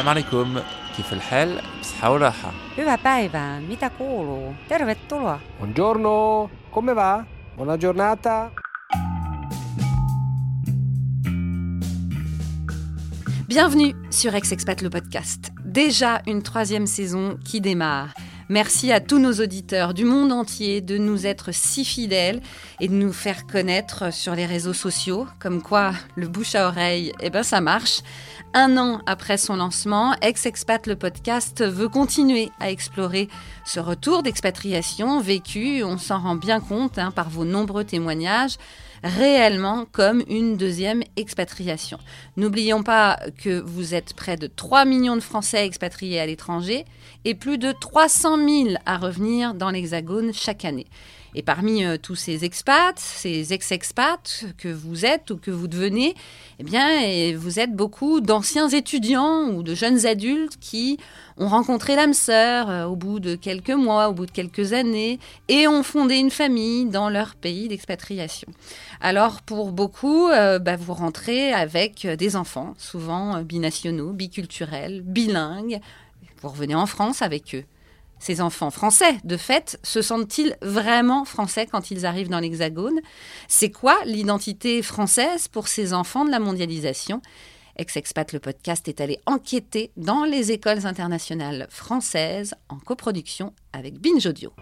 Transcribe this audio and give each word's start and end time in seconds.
السلام 0.00 0.08
عليكم 0.08 0.60
كيف 0.96 1.12
الحال 1.12 1.60
بصحة 1.80 2.10
وراحة 2.12 2.52
Hyvää 2.76 2.98
päivää. 2.98 3.60
Mitä 3.60 3.90
kuuluu? 3.90 4.54
Tervetuloa. 4.68 5.40
Buongiorno, 5.58 6.50
come 6.74 6.94
va? 6.96 7.24
Buona 7.56 7.78
giornata. 7.78 8.50
Bienvenue 13.48 13.94
sur 14.10 14.34
Ex-Expat 14.34 14.82
le 14.82 14.90
podcast. 14.90 15.50
Déjà 15.64 16.20
une 16.26 16.42
troisième 16.42 16.86
saison 16.86 17.38
qui 17.44 17.60
démarre. 17.60 18.14
Merci 18.51 18.91
à 18.91 18.99
tous 18.99 19.17
nos 19.17 19.35
auditeurs 19.35 19.93
du 19.93 20.03
monde 20.03 20.33
entier 20.33 20.81
de 20.81 20.97
nous 20.97 21.25
être 21.25 21.53
si 21.53 21.85
fidèles 21.85 22.41
et 22.81 22.89
de 22.89 22.93
nous 22.93 23.13
faire 23.13 23.47
connaître 23.47 24.11
sur 24.11 24.35
les 24.35 24.45
réseaux 24.45 24.73
sociaux, 24.73 25.25
comme 25.39 25.61
quoi 25.61 25.93
le 26.17 26.27
bouche 26.27 26.55
à 26.55 26.67
oreille, 26.67 27.13
eh 27.21 27.29
ben 27.29 27.43
ça 27.43 27.61
marche. 27.61 28.01
Un 28.53 28.75
an 28.75 28.99
après 29.05 29.37
son 29.37 29.55
lancement, 29.55 30.15
Ex-Expat 30.21 30.85
le 30.87 30.97
podcast 30.97 31.63
veut 31.65 31.87
continuer 31.87 32.51
à 32.59 32.71
explorer 32.71 33.29
ce 33.63 33.79
retour 33.79 34.21
d'expatriation 34.21 35.21
vécu, 35.21 35.81
on 35.85 35.97
s'en 35.97 36.19
rend 36.19 36.35
bien 36.35 36.59
compte 36.59 36.97
hein, 36.97 37.11
par 37.11 37.29
vos 37.29 37.45
nombreux 37.45 37.85
témoignages, 37.85 38.57
réellement 39.03 39.85
comme 39.91 40.23
une 40.27 40.57
deuxième 40.57 41.03
expatriation. 41.15 41.97
N'oublions 42.37 42.83
pas 42.83 43.19
que 43.43 43.59
vous 43.59 43.93
êtes 43.93 44.13
près 44.13 44.37
de 44.37 44.47
3 44.47 44.85
millions 44.85 45.15
de 45.15 45.21
Français 45.21 45.65
expatriés 45.65 46.19
à 46.19 46.25
l'étranger 46.25 46.85
et 47.25 47.35
plus 47.35 47.57
de 47.57 47.71
300 47.71 48.37
000 48.37 48.69
à 48.85 48.97
revenir 48.97 49.53
dans 49.53 49.69
l'Hexagone 49.69 50.33
chaque 50.33 50.65
année. 50.65 50.87
Et 51.33 51.43
parmi 51.43 51.85
euh, 51.85 51.97
tous 51.97 52.15
ces 52.15 52.43
expats, 52.43 52.97
ces 52.97 53.53
ex-expats 53.53 54.45
que 54.57 54.67
vous 54.67 55.05
êtes 55.05 55.31
ou 55.31 55.37
que 55.37 55.51
vous 55.51 55.67
devenez, 55.67 56.13
eh 56.59 56.63
bien, 56.63 57.01
et 57.01 57.33
vous 57.35 57.59
êtes 57.59 57.73
beaucoup 57.73 58.19
d'anciens 58.19 58.67
étudiants 58.67 59.47
ou 59.49 59.63
de 59.63 59.73
jeunes 59.73 60.05
adultes 60.05 60.57
qui 60.59 60.97
ont 61.37 61.47
rencontré 61.47 61.95
l'âme 61.95 62.13
sœur 62.13 62.69
euh, 62.69 62.85
au 62.85 62.95
bout 62.95 63.19
de 63.19 63.35
quelques 63.35 63.69
mois, 63.69 64.09
au 64.09 64.13
bout 64.13 64.25
de 64.25 64.31
quelques 64.31 64.73
années, 64.73 65.19
et 65.47 65.67
ont 65.67 65.83
fondé 65.83 66.15
une 66.15 66.31
famille 66.31 66.85
dans 66.85 67.09
leur 67.09 67.35
pays 67.35 67.69
d'expatriation. 67.69 68.49
Alors, 68.99 69.41
pour 69.41 69.71
beaucoup, 69.71 70.27
euh, 70.27 70.59
bah, 70.59 70.75
vous 70.75 70.93
rentrez 70.93 71.53
avec 71.53 72.05
des 72.05 72.35
enfants, 72.35 72.73
souvent 72.77 73.41
binationaux, 73.41 74.11
biculturels, 74.11 75.01
bilingues. 75.01 75.79
Vous 76.41 76.49
revenez 76.49 76.75
en 76.75 76.87
France 76.87 77.21
avec 77.21 77.55
eux. 77.55 77.63
Ces 78.21 78.39
enfants 78.39 78.69
français, 78.69 79.17
de 79.23 79.35
fait, 79.35 79.79
se 79.81 80.03
sentent-ils 80.03 80.55
vraiment 80.61 81.25
français 81.25 81.65
quand 81.65 81.89
ils 81.89 82.05
arrivent 82.05 82.29
dans 82.29 82.39
l'Hexagone? 82.39 82.99
C'est 83.47 83.71
quoi 83.71 83.97
l'identité 84.05 84.83
française 84.83 85.47
pour 85.47 85.67
ces 85.67 85.91
enfants 85.91 86.23
de 86.23 86.29
la 86.29 86.37
mondialisation? 86.37 87.23
Ex-Expat, 87.77 88.31
le 88.31 88.39
podcast 88.39 88.87
est 88.87 89.01
allé 89.01 89.19
enquêter 89.25 89.91
dans 89.97 90.23
les 90.23 90.51
écoles 90.51 90.85
internationales 90.85 91.65
françaises 91.71 92.53
en 92.69 92.77
coproduction 92.77 93.53
avec 93.73 93.99
Binge 93.99 94.27
Audio. 94.27 94.53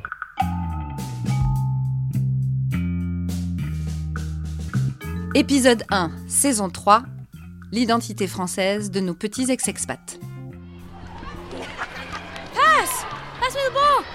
Épisode 5.36 5.84
1, 5.92 6.12
saison 6.30 6.70
3, 6.70 7.04
l'identité 7.74 8.26
française 8.26 8.90
de 8.90 9.02
nos 9.02 9.16
petits 9.16 9.52
ex-expats. 9.52 10.18
Passe-moi 13.50 13.67
le 13.67 13.73
ballon 13.73 14.05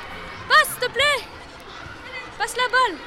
Passe, 0.49 0.69
s'il 0.69 0.79
te 0.79 0.93
plaît 0.93 1.27
Passe 2.39 2.57
la 2.57 2.69
balle 2.69 3.01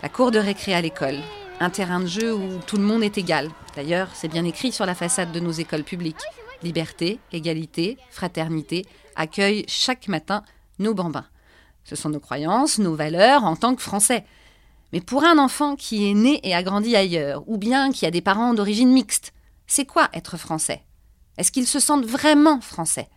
La 0.00 0.08
cour 0.08 0.30
de 0.30 0.38
récré 0.38 0.72
à 0.72 0.80
l'école, 0.80 1.18
un 1.58 1.68
terrain 1.68 1.98
de 1.98 2.06
jeu 2.06 2.32
où 2.32 2.60
tout 2.64 2.76
le 2.76 2.84
monde 2.84 3.02
est 3.02 3.18
égal. 3.18 3.50
D'ailleurs, 3.74 4.08
c'est 4.14 4.28
bien 4.28 4.44
écrit 4.44 4.70
sur 4.70 4.86
la 4.86 4.94
façade 4.94 5.32
de 5.32 5.40
nos 5.40 5.50
écoles 5.50 5.82
publiques. 5.82 6.22
Liberté, 6.62 7.18
égalité, 7.32 7.98
fraternité 8.08 8.86
accueillent 9.16 9.64
chaque 9.66 10.06
matin 10.06 10.44
nos 10.78 10.94
bambins. 10.94 11.26
Ce 11.82 11.96
sont 11.96 12.10
nos 12.10 12.20
croyances, 12.20 12.78
nos 12.78 12.94
valeurs 12.94 13.42
en 13.42 13.56
tant 13.56 13.74
que 13.74 13.82
Français. 13.82 14.24
Mais 14.92 15.00
pour 15.00 15.24
un 15.24 15.38
enfant 15.38 15.74
qui 15.74 16.08
est 16.08 16.14
né 16.14 16.38
et 16.44 16.54
a 16.54 16.62
grandi 16.62 16.94
ailleurs, 16.94 17.42
ou 17.48 17.58
bien 17.58 17.90
qui 17.90 18.06
a 18.06 18.12
des 18.12 18.20
parents 18.22 18.54
d'origine 18.54 18.92
mixte, 18.92 19.32
c'est 19.66 19.86
quoi 19.86 20.08
être 20.12 20.36
français? 20.36 20.84
Est-ce 21.36 21.50
qu'ils 21.50 21.66
se 21.66 21.80
sentent 21.80 22.06
vraiment 22.06 22.60
français? 22.60 23.08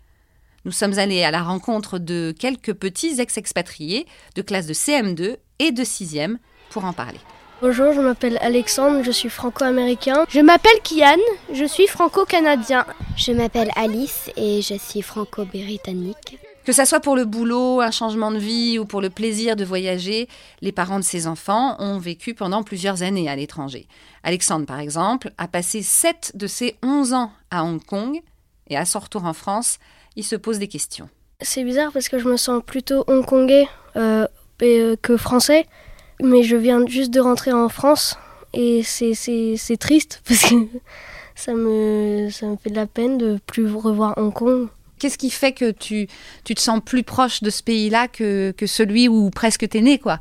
Nous 0.66 0.72
sommes 0.72 1.00
allés 1.00 1.24
à 1.24 1.32
la 1.32 1.42
rencontre 1.42 2.00
de 2.00 2.34
quelques 2.38 2.74
petits 2.74 3.20
ex-expatriés 3.20 4.06
de 4.36 4.42
classe 4.42 4.68
de 4.68 4.74
CM2 4.74 5.38
et 5.60 5.72
de 5.72 5.84
6e 5.84 6.38
pour 6.70 6.86
en 6.86 6.94
parler. 6.94 7.20
Bonjour, 7.62 7.94
je 7.94 8.02
m'appelle 8.02 8.38
Alexandre, 8.42 9.04
je 9.04 9.12
suis 9.12 9.30
franco-américain. 9.30 10.26
Je 10.30 10.40
m'appelle 10.40 10.80
Kian, 10.84 11.18
je 11.54 11.66
suis 11.66 11.88
franco-canadien. 11.88 12.86
Je 13.18 13.32
m'appelle 13.32 13.72
Alice 13.76 14.32
et 14.38 14.62
je 14.62 14.76
suis 14.76 15.02
franco-britannique. 15.02 16.40
Que 16.66 16.72
ça 16.72 16.86
soit 16.86 17.00
pour 17.00 17.16
le 17.16 17.26
boulot, 17.26 17.82
un 17.82 17.92
changement 17.92 18.32
de 18.32 18.38
vie 18.38 18.80
ou 18.80 18.86
pour 18.86 19.02
le 19.02 19.10
plaisir 19.10 19.56
de 19.56 19.66
voyager, 19.66 20.28
les 20.62 20.72
parents 20.72 21.00
de 21.00 21.04
ces 21.04 21.26
enfants 21.26 21.76
ont 21.80 21.98
vécu 21.98 22.34
pendant 22.34 22.64
plusieurs 22.64 23.02
années 23.02 23.28
à 23.28 23.36
l'étranger. 23.36 23.88
Alexandre, 24.24 24.66
par 24.66 24.80
exemple, 24.80 25.32
a 25.38 25.48
passé 25.48 25.82
7 25.82 26.34
de 26.36 26.48
ses 26.48 26.76
11 26.84 27.14
ans 27.14 27.32
à 27.50 27.64
Hong 27.64 27.84
Kong 27.84 28.22
et 28.68 28.78
à 28.78 28.86
son 28.86 29.00
retour 29.00 29.26
en 29.26 29.34
France, 29.34 29.80
il 30.20 30.24
se 30.24 30.36
pose 30.36 30.60
des 30.60 30.68
questions. 30.68 31.10
C'est 31.42 31.64
bizarre 31.64 31.92
parce 31.94 32.10
que 32.10 32.20
je 32.20 32.28
me 32.28 32.36
sens 32.36 32.62
plutôt 32.66 33.06
hongkongais 33.08 33.68
euh, 33.96 34.28
et, 34.62 34.80
euh, 34.80 34.96
que 35.02 35.16
français, 35.16 35.66
mais 36.22 36.44
je 36.44 36.58
viens 36.58 36.86
juste 36.86 37.12
de 37.12 37.22
rentrer 37.22 37.54
en 37.54 37.70
France 37.70 38.18
et 38.54 38.84
c'est, 38.84 39.14
c'est, 39.14 39.56
c'est 39.58 39.78
triste 39.78 40.22
parce 40.28 40.42
que 40.42 40.56
ça 41.36 41.54
me, 41.54 42.30
ça 42.30 42.48
me 42.48 42.58
fait 42.58 42.70
de 42.70 42.76
la 42.76 42.86
peine 42.86 43.18
de 43.18 43.40
plus 43.48 43.72
revoir 43.72 44.14
Hong 44.18 44.34
Kong. 44.34 44.68
Qu'est-ce 45.00 45.18
qui 45.18 45.30
fait 45.30 45.54
que 45.54 45.72
tu, 45.72 46.10
tu 46.44 46.54
te 46.54 46.60
sens 46.60 46.82
plus 46.84 47.04
proche 47.04 47.42
de 47.42 47.50
ce 47.50 47.64
pays-là 47.64 48.10
que, 48.10 48.52
que 48.52 48.68
celui 48.68 49.08
où 49.08 49.30
presque 49.30 49.70
t'es 49.70 49.80
né, 49.80 49.98
quoi? 49.98 50.20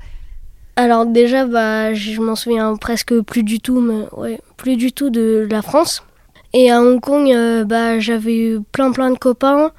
Alors 0.77 1.07
déjà, 1.07 1.45
bah, 1.45 1.93
je 1.93 2.21
m'en 2.21 2.37
souviens 2.37 2.77
presque 2.77 3.21
plus 3.23 3.43
du 3.43 3.59
tout, 3.59 3.81
mais 3.81 4.05
ouais, 4.17 4.41
plus 4.57 4.77
du 4.77 4.93
tout 4.93 5.11
de 5.11 5.49
la 5.51 5.61
France. 5.61 6.05
Et 6.53 6.71
à 6.71 6.81
Hong 6.81 7.01
Kong, 7.01 7.31
euh, 7.31 7.65
bah, 7.65 7.99
j'avais 7.99 8.37
eu 8.37 8.61
plein 8.73 8.93
plein 8.93 9.11
de 9.11 9.19
copains. 9.19 9.71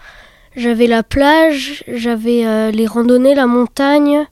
J'avais 0.56 0.88
la 0.88 1.03
plage, 1.03 1.84
j'avais 1.88 2.46
euh, 2.46 2.72
les 2.72 2.85
randonnées, 2.88 3.35
la 3.35 3.46
montagne, 3.47 4.25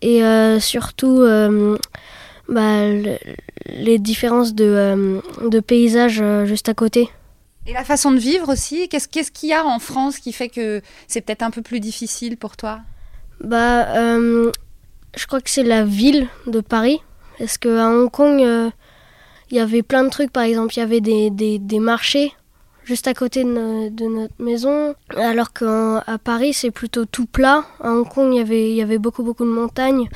et 0.00 0.24
euh, 0.24 0.58
surtout 0.60 1.18
bah, 2.48 2.88
le- 2.88 3.18
les 3.68 3.98
différences 3.98 4.54
de, 4.54 5.20
de 5.48 5.60
paysages 5.60 6.22
juste 6.44 6.68
à 6.68 6.74
côté. 6.74 7.08
Et 7.66 7.72
la 7.72 7.84
façon 7.84 8.12
de 8.12 8.18
vivre 8.18 8.52
aussi 8.52 8.88
Qu'est-ce 8.88 9.30
qu'il 9.30 9.48
y 9.48 9.54
a 9.54 9.64
en 9.64 9.78
France 9.78 10.18
qui 10.18 10.32
fait 10.32 10.48
que 10.50 10.82
c'est 11.08 11.22
peut-être 11.22 11.42
un 11.42 11.50
peu 11.50 11.62
plus 11.62 11.80
difficile 11.80 12.36
pour 12.36 12.56
toi? 12.56 12.80
Bah, 13.40 13.86
je 15.16 15.26
crois 15.26 15.40
que 15.40 15.50
c'est 15.50 15.62
la 15.62 15.84
ville 15.84 16.28
de 16.46 16.60
Paris. 16.60 17.00
Parce 17.38 17.58
qu'à 17.58 17.88
Hong 17.90 18.10
Kong, 18.10 18.70
il 19.54 19.58
y 19.58 19.60
avait 19.60 19.82
plein 19.82 20.02
de 20.02 20.10
trucs. 20.10 20.32
Par 20.32 20.42
exemple, 20.42 20.74
il 20.74 20.80
y 20.80 20.82
avait 20.82 21.00
des, 21.00 21.30
des, 21.30 21.78
marchés 21.78 22.32
juste 22.84 23.06
à 23.06 23.14
côté 23.14 23.44
de, 23.44 23.48
no- 23.48 23.88
de 23.88 24.04
notre 24.04 24.34
maison. 24.40 24.94
Alors 25.16 25.52
qu'à 25.52 26.02
Paris, 26.24 26.52
c'est 26.52 26.72
plutôt 26.72 27.04
tout 27.04 27.26
plat. 27.26 27.64
À 27.80 27.92
Hong 27.92 28.06
Kong, 28.08 28.32
il 28.32 28.38
y 28.38 28.40
avait, 28.40 28.70
il 28.70 28.74
y 28.76 28.82
avait 28.82 28.98
beaucoup, 28.98 29.22
beaucoup 29.22 29.44
de 29.44 29.50
montagnes. 29.50 30.08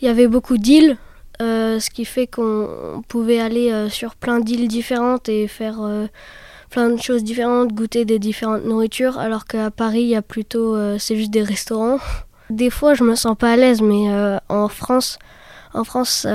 Il 0.00 0.06
y 0.06 0.08
avait 0.08 0.26
beaucoup 0.28 0.56
d'îles. 0.56 0.96
euh, 1.42 1.78
ce 1.78 1.90
qui 1.90 2.06
fait 2.06 2.26
qu'on 2.26 3.02
pouvait 3.08 3.38
aller 3.40 3.70
euh, 3.70 3.90
sur 3.90 4.14
plein 4.14 4.40
d'îles 4.40 4.68
différentes 4.68 5.28
et 5.28 5.46
faire 5.46 5.82
euh, 5.82 6.06
plein 6.70 6.88
de 6.88 6.96
choses 7.00 7.22
différentes, 7.22 7.74
goûter 7.74 8.06
des 8.06 8.18
différentes 8.18 8.64
nourritures. 8.64 9.18
Alors 9.18 9.44
qu'à 9.44 9.70
Paris, 9.70 10.00
il 10.00 10.08
y 10.08 10.16
a 10.16 10.22
plutôt, 10.22 10.74
c'est 10.98 11.16
juste 11.16 11.30
des 11.30 11.42
restaurants. 11.42 11.98
Des 12.48 12.70
fois, 12.70 12.94
je 12.94 13.04
me 13.04 13.14
sens 13.14 13.36
pas 13.36 13.52
à 13.52 13.56
l'aise, 13.56 13.82
mais 13.82 14.08
en 14.48 14.68
France, 14.68 15.18
en 15.74 15.84
France, 15.84 16.26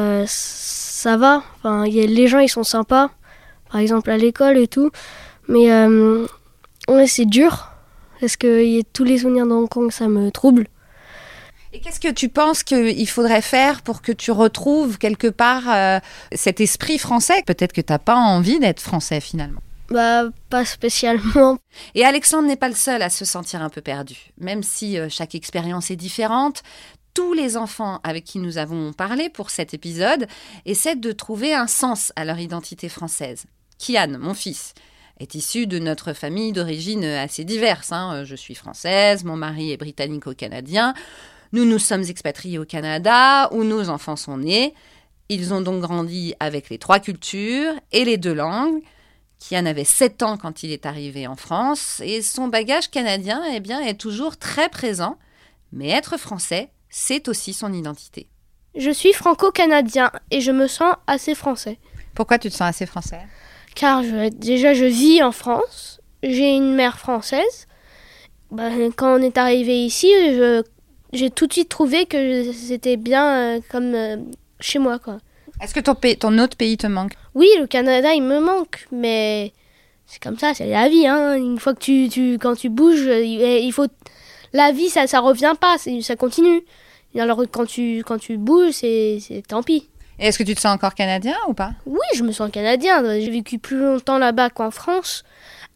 ça 1.02 1.18
va. 1.18 1.44
Enfin, 1.58 1.86
il 1.86 1.94
y 1.94 2.02
a- 2.02 2.06
les 2.06 2.28
gens, 2.28 2.40
ils 2.40 2.50
sont 2.50 2.64
sympas. 2.64 3.10
Par 3.72 3.80
exemple, 3.82 4.10
à 4.12 4.18
l'école 4.18 4.58
et 4.58 4.68
tout. 4.68 4.92
Mais 5.48 5.72
euh, 5.72 6.26
ouais, 6.88 7.08
c'est 7.08 7.26
dur. 7.26 7.70
Parce 8.20 8.36
que 8.38 8.64
y 8.64 8.80
a 8.80 8.84
tous 8.94 9.04
les 9.04 9.20
souvenirs 9.20 9.48
de 9.48 9.54
Hong 9.54 9.68
Kong, 9.70 9.92
ça 9.92 10.08
me 10.08 10.30
trouble. 10.30 10.68
Et 11.74 11.80
qu'est-ce 11.80 12.00
que 12.02 12.12
tu 12.12 12.28
penses 12.30 12.64
qu'il 12.64 13.10
faudrait 13.10 13.42
faire 13.42 13.82
pour 13.82 14.02
que 14.02 14.12
tu 14.12 14.30
retrouves 14.32 14.98
quelque 14.98 15.28
part 15.28 15.64
euh, 15.70 16.00
cet 16.34 16.60
esprit 16.60 16.98
français? 17.00 17.42
Peut-être 17.48 17.72
que 17.74 17.82
tu 17.82 17.92
n'as 17.94 18.00
pas 18.00 18.16
envie 18.16 18.60
d'être 18.60 18.82
français 18.82 19.22
finalement. 19.22 19.62
Bah, 19.90 20.24
pas 20.50 20.66
spécialement. 20.66 21.58
Et 21.96 22.06
Alexandre 22.06 22.48
n'est 22.48 22.58
pas 22.58 22.70
le 22.70 22.76
seul 22.76 23.02
à 23.02 23.10
se 23.10 23.26
sentir 23.26 23.62
un 23.62 23.70
peu 23.70 23.82
perdu. 23.82 24.18
Même 24.38 24.64
si 24.64 24.98
euh, 25.00 25.08
chaque 25.10 25.34
expérience 25.34 25.90
est 25.92 25.96
différente, 25.96 26.62
tous 27.14 27.34
les 27.34 27.58
enfants 27.58 28.00
avec 28.04 28.24
qui 28.24 28.40
nous 28.40 28.58
avons 28.58 28.94
parlé 28.94 29.30
pour 29.30 29.50
cet 29.50 29.74
épisode 29.74 30.28
essaient 30.66 30.96
de 30.96 31.12
trouver 31.12 31.54
un 31.54 31.68
sens 31.68 32.14
à 32.16 32.26
leur 32.26 32.40
identité 32.40 32.90
française. 32.90 33.46
Kian, 33.80 34.18
mon 34.20 34.34
fils, 34.34 34.74
est 35.20 35.36
issu 35.36 35.68
de 35.68 35.80
notre 35.80 36.14
famille 36.14 36.52
d'origine 36.52 37.04
assez 37.04 37.44
diverse. 37.44 37.92
hein. 37.92 38.24
Je 38.24 38.36
suis 38.36 38.56
française, 38.56 39.24
mon 39.24 39.36
mari 39.36 39.72
est 39.72 39.78
britannico-canadien. 39.78 40.94
Nous 41.52 41.66
nous 41.66 41.80
sommes 41.80 42.04
expatriés 42.04 42.58
au 42.58 42.66
Canada, 42.66 43.50
où 43.52 43.64
nos 43.64 43.90
enfants 43.90 44.16
sont 44.16 44.38
nés. 44.38 44.74
Ils 45.30 45.54
ont 45.54 45.62
donc 45.62 45.82
grandi 45.82 46.34
avec 46.40 46.70
les 46.70 46.78
trois 46.78 47.00
cultures 47.00 47.74
et 47.92 48.06
les 48.06 48.18
deux 48.18 48.34
langues. 48.34 48.82
Kian 49.40 49.66
avait 49.66 49.84
7 49.86 50.24
ans 50.24 50.38
quand 50.38 50.64
il 50.64 50.72
est 50.72 50.86
arrivé 50.86 51.28
en 51.28 51.36
France 51.36 52.02
et 52.04 52.22
son 52.22 52.48
bagage 52.48 52.90
canadien 52.90 53.42
eh 53.54 53.60
bien, 53.60 53.82
est 53.82 54.00
toujours 54.00 54.38
très 54.38 54.70
présent. 54.70 55.18
Mais 55.72 55.90
être 55.90 56.18
français, 56.18 56.70
c'est 56.92 57.28
aussi 57.28 57.54
son 57.54 57.74
identité. 57.74 58.28
Je 58.76 58.92
suis 58.92 59.12
franco-canadien 59.14 60.12
et 60.30 60.40
je 60.42 60.52
me 60.52 60.68
sens 60.68 60.94
assez 61.08 61.34
français. 61.34 61.80
Pourquoi 62.14 62.38
tu 62.38 62.50
te 62.50 62.54
sens 62.54 62.70
assez 62.70 62.86
français? 62.86 63.22
Car 63.76 64.04
je- 64.04 64.30
déjà 64.30 64.74
je 64.76 64.86
vis 64.86 65.24
en 65.24 65.32
France, 65.32 66.00
j'ai 66.22 66.50
une 66.56 66.76
mère 66.76 67.00
française. 67.00 67.68
Bah, 68.52 68.70
quand 68.98 69.18
on 69.18 69.22
est 69.24 69.38
arrivé 69.38 69.86
ici, 69.86 70.12
j'ai 71.14 71.30
tout 71.30 71.48
de 71.48 71.54
suite 71.54 71.70
trouvé 71.70 72.06
que 72.06 72.52
c'était 72.52 72.98
bien 72.98 73.26
euh, 73.58 73.60
comme 73.70 73.94
euh, 73.96 74.18
chez 74.60 74.80
moi. 74.80 75.00
Quoi. 75.00 75.18
Est-ce 75.62 75.74
que 75.74 75.80
ton, 75.80 75.96
pays- 75.96 76.18
ton 76.18 76.38
autre 76.38 76.58
pays 76.58 76.76
te 76.78 76.88
manque? 76.88 77.14
Oui, 77.34 77.48
le 77.60 77.68
Canada, 77.68 78.14
il 78.14 78.24
me 78.24 78.40
manque, 78.40 78.88
mais 78.92 79.54
c'est 80.06 80.22
comme 80.22 80.38
ça, 80.38 80.54
c'est 80.54 80.68
la 80.70 80.90
vie. 80.90 81.08
Hein. 81.08 81.36
Une 81.36 81.60
fois 81.60 81.74
que 81.74 81.80
tu, 81.80 82.10
tu, 82.10 82.38
quand 82.42 82.56
tu 82.56 82.70
bouges, 82.70 83.06
il 83.06 83.72
faut 83.74 83.88
la 84.54 84.72
vie, 84.72 84.90
ça, 84.90 85.08
ça 85.08 85.20
revient 85.20 85.54
pas, 85.60 85.78
ça 86.02 86.16
continue. 86.16 86.62
Et 87.14 87.22
alors 87.22 87.42
quand 87.52 87.66
tu, 87.66 88.04
quand 88.06 88.18
tu 88.18 88.38
bouges, 88.38 88.72
c'est, 88.72 89.18
c'est 89.26 89.44
tant 89.48 89.64
pis. 89.64 89.90
Et 90.20 90.28
Est-ce 90.28 90.38
que 90.38 90.44
tu 90.44 90.54
te 90.56 90.62
sens 90.62 90.74
encore 90.76 90.94
canadien 90.94 91.36
ou 91.48 91.54
pas? 91.54 91.72
Oui, 91.86 91.98
je 92.16 92.24
me 92.24 92.32
sens 92.32 92.52
canadien. 92.52 93.02
J'ai 93.20 93.30
vécu 93.32 93.58
plus 93.60 93.78
longtemps 93.80 94.18
là-bas 94.20 94.50
qu'en 94.50 94.72
France. 94.72 95.24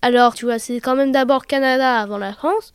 Alors, 0.01 0.36
tu 0.36 0.45
vois, 0.45 0.60
c'est 0.60 0.80
quand 0.80 0.95
même 0.95 1.12
d'abord 1.12 1.48
Canada 1.48 2.00
avant 2.00 2.18
la 2.19 2.31
France. 2.33 2.72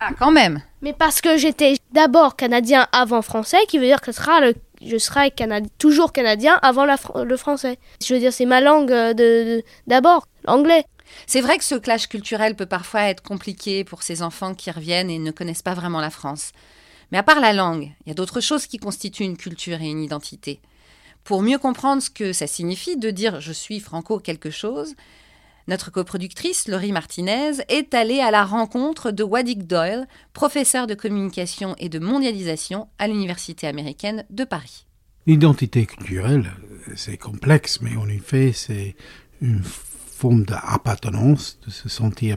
Ah, 0.00 0.08
quand 0.18 0.30
même 0.30 0.62
Mais 0.80 0.92
parce 0.94 1.20
que 1.20 1.36
j'étais 1.36 1.74
d'abord 1.92 2.34
canadien 2.34 2.88
avant 2.92 3.20
français, 3.22 3.58
qui 3.68 3.78
veut 3.78 3.84
dire 3.84 4.00
que 4.00 4.10
ce 4.10 4.20
sera 4.20 4.40
le, 4.40 4.54
je 4.84 4.96
serai 4.96 5.28
Canadi- 5.30 5.68
toujours 5.78 6.12
canadien 6.12 6.58
avant 6.62 6.84
la 6.86 6.96
le 7.24 7.36
français. 7.36 7.78
Je 8.04 8.14
veux 8.14 8.18
dire, 8.20 8.32
c'est 8.32 8.46
ma 8.46 8.60
langue 8.60 8.90
euh, 8.90 9.12
de, 9.12 9.58
de- 9.58 9.62
d'abord, 9.86 10.26
l'anglais. 10.44 10.84
C'est 11.26 11.40
vrai 11.40 11.58
que 11.58 11.64
ce 11.64 11.74
clash 11.74 12.08
culturel 12.08 12.56
peut 12.56 12.66
parfois 12.66 13.02
être 13.02 13.22
compliqué 13.22 13.84
pour 13.84 14.02
ces 14.02 14.22
enfants 14.22 14.54
qui 14.54 14.70
reviennent 14.70 15.10
et 15.10 15.18
ne 15.18 15.30
connaissent 15.30 15.62
pas 15.62 15.74
vraiment 15.74 16.00
la 16.00 16.10
France. 16.10 16.52
Mais 17.10 17.18
à 17.18 17.22
part 17.22 17.40
la 17.40 17.52
langue, 17.52 17.92
il 18.04 18.08
y 18.08 18.12
a 18.12 18.14
d'autres 18.14 18.40
choses 18.40 18.66
qui 18.66 18.78
constituent 18.78 19.24
une 19.24 19.36
culture 19.36 19.80
et 19.80 19.90
une 19.90 20.02
identité. 20.02 20.60
Pour 21.24 21.42
mieux 21.42 21.58
comprendre 21.58 22.02
ce 22.02 22.10
que 22.10 22.32
ça 22.32 22.46
signifie 22.46 22.96
de 22.96 23.10
dire 23.10 23.40
je 23.40 23.52
suis 23.52 23.80
franco 23.80 24.18
quelque 24.18 24.50
chose, 24.50 24.94
notre 25.68 25.92
coproductrice, 25.92 26.66
Laurie 26.66 26.90
Martinez, 26.90 27.52
est 27.68 27.94
allée 27.94 28.20
à 28.20 28.32
la 28.32 28.44
rencontre 28.44 29.12
de 29.12 29.22
Wadik 29.22 29.66
Doyle, 29.66 30.08
professeur 30.32 30.88
de 30.88 30.94
communication 30.94 31.76
et 31.78 31.88
de 31.88 32.00
mondialisation 32.00 32.88
à 32.98 33.06
l'Université 33.06 33.68
américaine 33.68 34.24
de 34.30 34.44
Paris. 34.44 34.86
L'identité 35.26 35.86
culturelle, 35.86 36.50
c'est 36.96 37.16
complexe, 37.16 37.80
mais 37.80 37.96
en 37.96 38.08
effet, 38.08 38.52
c'est 38.52 38.96
une 39.40 39.62
forme 40.22 40.44
d'appartenance, 40.44 41.58
de 41.66 41.70
se 41.72 41.88
sentir 41.88 42.36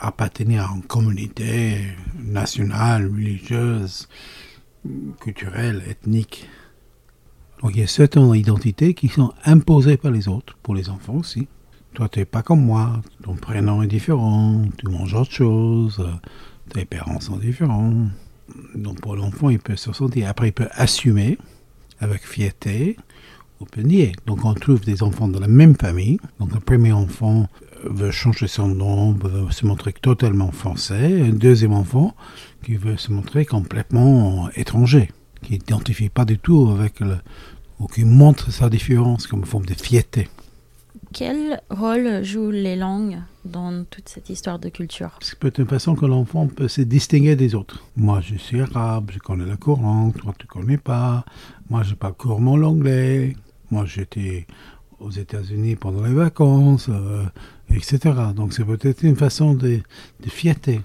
appartenir 0.00 0.62
à 0.62 0.76
une 0.76 0.84
communauté 0.84 1.88
nationale, 2.24 3.10
religieuse, 3.10 4.08
culturelle, 5.20 5.82
ethnique. 5.88 6.48
Donc 7.60 7.72
il 7.74 7.80
y 7.80 7.82
a 7.82 7.88
certaines 7.88 8.32
identités 8.32 8.94
qui 8.94 9.08
sont 9.08 9.32
imposées 9.44 9.96
par 9.96 10.12
les 10.12 10.28
autres, 10.28 10.56
pour 10.62 10.76
les 10.76 10.88
enfants 10.88 11.16
aussi. 11.16 11.48
Toi, 11.94 12.08
tu 12.08 12.20
n'es 12.20 12.24
pas 12.24 12.42
comme 12.42 12.64
moi, 12.64 13.02
ton 13.24 13.34
prénom 13.34 13.82
est 13.82 13.88
différent, 13.88 14.62
tu 14.78 14.86
manges 14.86 15.14
autre 15.14 15.32
chose, 15.32 16.08
tes 16.72 16.84
parents 16.84 17.18
sont 17.18 17.38
différents. 17.38 17.92
Donc 18.76 19.00
pour 19.00 19.16
l'enfant, 19.16 19.48
il 19.48 19.58
peut 19.58 19.74
se 19.74 19.92
sentir, 19.92 20.28
après 20.28 20.50
il 20.50 20.52
peut 20.52 20.68
assumer 20.70 21.38
avec 21.98 22.24
fierté 22.24 22.96
ou 23.60 23.64
peut 23.64 23.82
nier. 23.82 24.12
Donc 24.26 24.44
on 24.44 24.54
trouve 24.54 24.80
des 24.80 25.02
enfants 25.02 25.28
de 25.28 25.38
la 25.38 25.48
même 25.48 25.74
famille. 25.74 26.18
Donc 26.38 26.54
le 26.54 26.60
premier 26.60 26.92
enfant 26.92 27.48
euh, 27.84 27.88
veut 27.90 28.10
changer 28.10 28.48
son 28.48 28.68
nom, 28.68 29.12
veut 29.12 29.50
se 29.50 29.66
montrer 29.66 29.92
totalement 29.92 30.52
français. 30.52 31.22
Un 31.22 31.32
deuxième 31.32 31.72
enfant 31.72 32.14
qui 32.64 32.76
veut 32.76 32.96
se 32.96 33.12
montrer 33.12 33.44
complètement 33.44 34.48
étranger, 34.56 35.10
qui 35.42 35.52
n'identifie 35.52 36.08
pas 36.08 36.24
du 36.24 36.38
tout 36.38 36.70
avec 36.70 37.00
le... 37.00 37.16
ou 37.78 37.86
qui 37.86 38.04
montre 38.04 38.50
sa 38.52 38.68
différence 38.68 39.26
comme 39.26 39.44
forme 39.44 39.66
de 39.66 39.74
fierté. 39.74 40.28
Quel 41.12 41.62
rôle 41.70 42.22
jouent 42.22 42.50
les 42.50 42.76
langues 42.76 43.18
dans 43.44 43.84
toute 43.84 44.10
cette 44.10 44.28
histoire 44.28 44.58
de 44.58 44.68
culture? 44.68 45.18
C'est 45.22 45.38
peut-être 45.38 45.60
une 45.60 45.66
façon 45.66 45.94
que 45.94 46.04
l'enfant 46.04 46.46
peut 46.48 46.68
se 46.68 46.82
distinguer 46.82 47.34
des 47.34 47.54
autres. 47.54 47.82
Moi, 47.96 48.20
je 48.20 48.36
suis 48.36 48.60
arabe, 48.60 49.10
je 49.14 49.18
connais 49.18 49.46
le 49.46 49.56
Coran, 49.56 50.10
toi, 50.10 50.34
tu 50.38 50.46
connais 50.46 50.76
pas. 50.76 51.24
Moi, 51.70 51.82
je 51.82 51.94
parle 51.94 52.12
couramment 52.12 52.58
l'anglais. 52.58 53.36
Moi, 53.70 53.84
j'étais 53.86 54.46
aux 54.98 55.10
États-Unis 55.10 55.76
pendant 55.76 56.04
les 56.04 56.14
vacances, 56.14 56.88
euh, 56.88 57.24
etc. 57.70 57.98
Donc, 58.34 58.52
c'est 58.52 58.64
peut-être 58.64 59.02
une 59.02 59.16
façon 59.16 59.54
de, 59.54 59.80
de 60.20 60.30
fierté, 60.30 60.80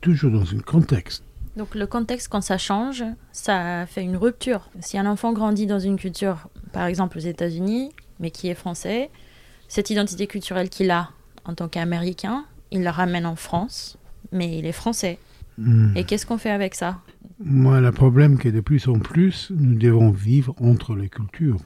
toujours 0.00 0.30
dans 0.30 0.54
un 0.54 0.60
contexte. 0.60 1.24
Donc 1.56 1.74
le 1.74 1.86
contexte, 1.86 2.28
quand 2.28 2.40
ça 2.40 2.56
change, 2.56 3.04
ça 3.30 3.84
fait 3.86 4.02
une 4.02 4.16
rupture. 4.16 4.70
Si 4.80 4.96
un 4.96 5.04
enfant 5.04 5.32
grandit 5.32 5.66
dans 5.66 5.78
une 5.78 5.96
culture, 5.96 6.48
par 6.72 6.86
exemple 6.86 7.18
aux 7.18 7.22
États-Unis, 7.22 7.90
mais 8.20 8.30
qui 8.30 8.48
est 8.48 8.54
français, 8.54 9.10
cette 9.68 9.90
identité 9.90 10.26
culturelle 10.26 10.70
qu'il 10.70 10.90
a 10.90 11.10
en 11.44 11.54
tant 11.54 11.68
qu'Américain, 11.68 12.44
il 12.70 12.82
la 12.82 12.92
ramène 12.92 13.26
en 13.26 13.36
France, 13.36 13.98
mais 14.32 14.58
il 14.58 14.64
est 14.64 14.72
français. 14.72 15.18
Hmm. 15.58 15.94
Et 15.94 16.04
qu'est-ce 16.04 16.24
qu'on 16.24 16.38
fait 16.38 16.50
avec 16.50 16.74
ça? 16.74 17.00
Moi, 17.38 17.80
le 17.80 17.92
problème 17.92 18.38
que 18.38 18.48
de 18.48 18.60
plus 18.60 18.88
en 18.88 18.98
plus, 18.98 19.52
nous 19.54 19.74
devons 19.78 20.10
vivre 20.10 20.54
entre 20.58 20.94
les 20.94 21.10
cultures. 21.10 21.58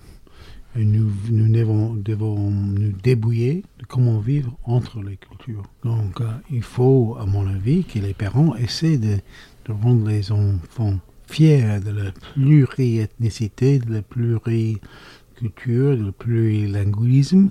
Nous, 0.79 1.11
nous 1.31 1.49
devons, 1.49 1.95
devons 1.95 2.51
nous 2.51 2.93
débrouiller 3.03 3.65
de 3.79 3.87
comment 3.87 4.19
vivre 4.19 4.57
entre 4.65 5.03
les 5.03 5.17
cultures. 5.17 5.63
Donc, 5.85 6.21
euh, 6.21 6.27
il 6.51 6.63
faut, 6.63 7.17
à 7.19 7.25
mon 7.25 7.47
avis, 7.47 7.85
que 7.85 7.99
les 7.99 8.13
parents 8.13 8.55
essaient 8.57 8.99
de, 8.99 9.17
de 9.65 9.73
rendre 9.73 10.07
les 10.09 10.31
enfants 10.33 10.99
fiers 11.29 11.81
de 11.81 11.91
la 11.91 12.13
pluriethnicité, 12.35 13.79
de 13.79 13.95
la 13.95 14.03
pluriculture, 14.03 15.97
de 15.97 16.07
la 16.07 16.13
plurilinguisme, 16.13 17.51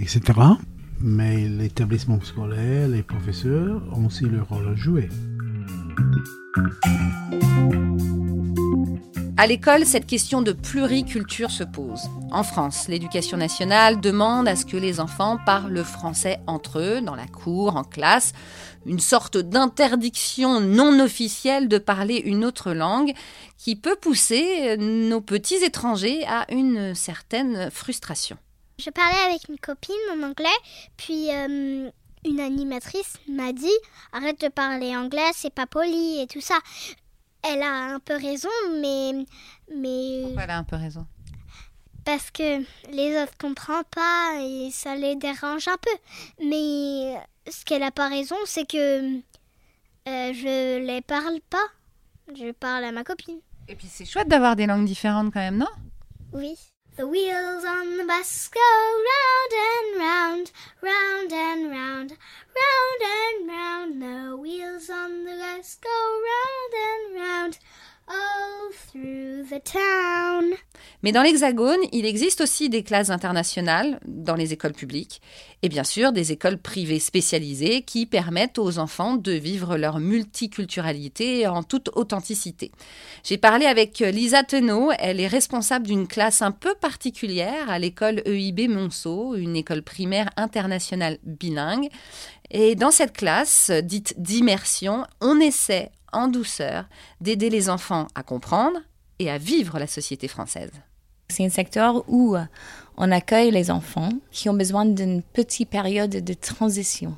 etc. 0.00 0.20
Mais 1.00 1.48
l'établissement 1.48 2.20
scolaire, 2.20 2.88
les 2.88 3.02
professeurs 3.02 3.82
ont 3.92 4.06
aussi 4.06 4.24
leur 4.26 4.48
rôle 4.48 4.68
à 4.68 4.74
jouer. 4.74 5.08
À 9.40 9.46
l'école, 9.46 9.86
cette 9.86 10.06
question 10.06 10.42
de 10.42 10.52
pluriculture 10.52 11.50
se 11.50 11.64
pose. 11.64 12.10
En 12.30 12.42
France, 12.42 12.88
l'éducation 12.88 13.38
nationale 13.38 13.98
demande 13.98 14.46
à 14.46 14.54
ce 14.54 14.66
que 14.66 14.76
les 14.76 15.00
enfants 15.00 15.38
parlent 15.46 15.82
français 15.82 16.40
entre 16.46 16.78
eux, 16.78 17.00
dans 17.00 17.14
la 17.14 17.26
cour, 17.26 17.74
en 17.76 17.82
classe, 17.82 18.34
une 18.84 19.00
sorte 19.00 19.38
d'interdiction 19.38 20.60
non 20.60 21.00
officielle 21.00 21.68
de 21.68 21.78
parler 21.78 22.16
une 22.16 22.44
autre 22.44 22.74
langue 22.74 23.14
qui 23.56 23.76
peut 23.76 23.96
pousser 23.96 24.76
nos 24.76 25.22
petits 25.22 25.64
étrangers 25.64 26.22
à 26.26 26.44
une 26.52 26.94
certaine 26.94 27.70
frustration. 27.70 28.36
Je 28.78 28.90
parlais 28.90 29.30
avec 29.30 29.48
une 29.48 29.58
copine 29.58 29.94
en 30.12 30.22
anglais, 30.22 30.48
puis 30.98 31.30
euh, 31.30 31.88
une 32.26 32.40
animatrice 32.40 33.14
m'a 33.26 33.54
dit 33.54 33.66
arrête 34.12 34.38
de 34.40 34.48
parler 34.48 34.94
anglais, 34.94 35.30
c'est 35.32 35.54
pas 35.54 35.66
poli 35.66 36.20
et 36.20 36.26
tout 36.26 36.42
ça. 36.42 36.58
Elle 37.42 37.62
a 37.62 37.94
un 37.94 38.00
peu 38.00 38.14
raison, 38.16 38.48
mais 38.80 39.24
mais 39.74 40.22
Pourquoi 40.24 40.42
elle 40.44 40.50
a 40.50 40.58
un 40.58 40.64
peu 40.64 40.76
raison? 40.76 41.06
parce 42.04 42.30
que 42.30 42.60
les 42.90 43.22
autres 43.22 43.36
comprennent 43.38 43.84
pas 43.94 44.38
et 44.40 44.70
ça 44.72 44.96
les 44.96 45.16
dérange 45.16 45.68
un 45.68 45.76
peu. 45.76 46.44
Mais 46.44 47.14
ce 47.48 47.64
qu'elle 47.64 47.82
a 47.82 47.90
pas 47.90 48.08
raison, 48.08 48.36
c'est 48.46 48.66
que 48.66 49.16
euh, 49.18 49.20
je 50.32 50.78
les 50.84 51.02
parle 51.02 51.40
pas. 51.48 51.66
Je 52.34 52.52
parle 52.52 52.84
à 52.84 52.92
ma 52.92 53.04
copine. 53.04 53.38
Et 53.68 53.76
puis 53.76 53.86
c'est 53.88 54.06
chouette 54.06 54.28
d'avoir 54.28 54.56
des 54.56 54.66
langues 54.66 54.86
différentes 54.86 55.32
quand 55.32 55.40
même, 55.40 55.58
non? 55.58 55.68
Oui. 56.32 56.56
The 57.00 57.06
wheels 57.06 57.64
on 57.64 57.96
the 57.96 58.04
bus 58.04 58.48
go 58.48 58.60
round 58.60 59.52
and 59.54 59.98
round, 59.98 60.52
round 60.82 61.32
and 61.32 61.70
round, 61.70 62.18
round 62.60 63.02
and 63.02 63.48
round. 63.48 64.02
The 64.02 64.36
wheels 64.36 64.90
on 64.90 65.24
the 65.24 65.32
bus 65.32 65.76
go 65.76 66.22
round 66.28 66.74
and 66.74 67.14
round, 67.16 67.58
through 68.90 69.44
the 69.48 69.62
town. 69.62 70.54
Mais 71.02 71.12
dans 71.12 71.22
l'Hexagone, 71.22 71.80
il 71.92 72.04
existe 72.04 72.40
aussi 72.40 72.68
des 72.68 72.82
classes 72.82 73.10
internationales 73.10 74.00
dans 74.06 74.34
les 74.34 74.52
écoles 74.52 74.72
publiques 74.72 75.22
et 75.62 75.68
bien 75.68 75.84
sûr 75.84 76.12
des 76.12 76.32
écoles 76.32 76.58
privées 76.58 76.98
spécialisées 76.98 77.82
qui 77.82 78.06
permettent 78.06 78.58
aux 78.58 78.78
enfants 78.78 79.16
de 79.16 79.32
vivre 79.32 79.76
leur 79.76 79.98
multiculturalité 79.98 81.46
en 81.46 81.62
toute 81.62 81.90
authenticité. 81.94 82.70
J'ai 83.24 83.38
parlé 83.38 83.66
avec 83.66 83.98
Lisa 83.98 84.42
Tenot, 84.42 84.90
elle 84.98 85.20
est 85.20 85.26
responsable 85.26 85.86
d'une 85.86 86.06
classe 86.06 86.42
un 86.42 86.52
peu 86.52 86.74
particulière 86.74 87.70
à 87.70 87.78
l'école 87.78 88.22
EIB 88.26 88.68
Monceau, 88.68 89.34
une 89.36 89.56
école 89.56 89.82
primaire 89.82 90.30
internationale 90.36 91.18
bilingue. 91.24 91.88
Et 92.50 92.74
dans 92.74 92.90
cette 92.90 93.16
classe, 93.16 93.70
dite 93.70 94.14
d'immersion, 94.18 95.04
on 95.20 95.38
essaie 95.40 95.92
en 96.12 96.28
douceur 96.28 96.84
d'aider 97.20 97.50
les 97.50 97.68
enfants 97.68 98.06
à 98.14 98.22
comprendre 98.22 98.78
et 99.18 99.30
à 99.30 99.38
vivre 99.38 99.78
la 99.78 99.86
société 99.86 100.28
française. 100.28 100.72
C'est 101.28 101.44
un 101.44 101.50
secteur 101.50 102.04
où 102.08 102.36
on 102.96 103.10
accueille 103.12 103.50
les 103.50 103.70
enfants 103.70 104.10
qui 104.30 104.48
ont 104.48 104.54
besoin 104.54 104.84
d'une 104.84 105.22
petite 105.22 105.70
période 105.70 106.10
de 106.10 106.34
transition. 106.34 107.16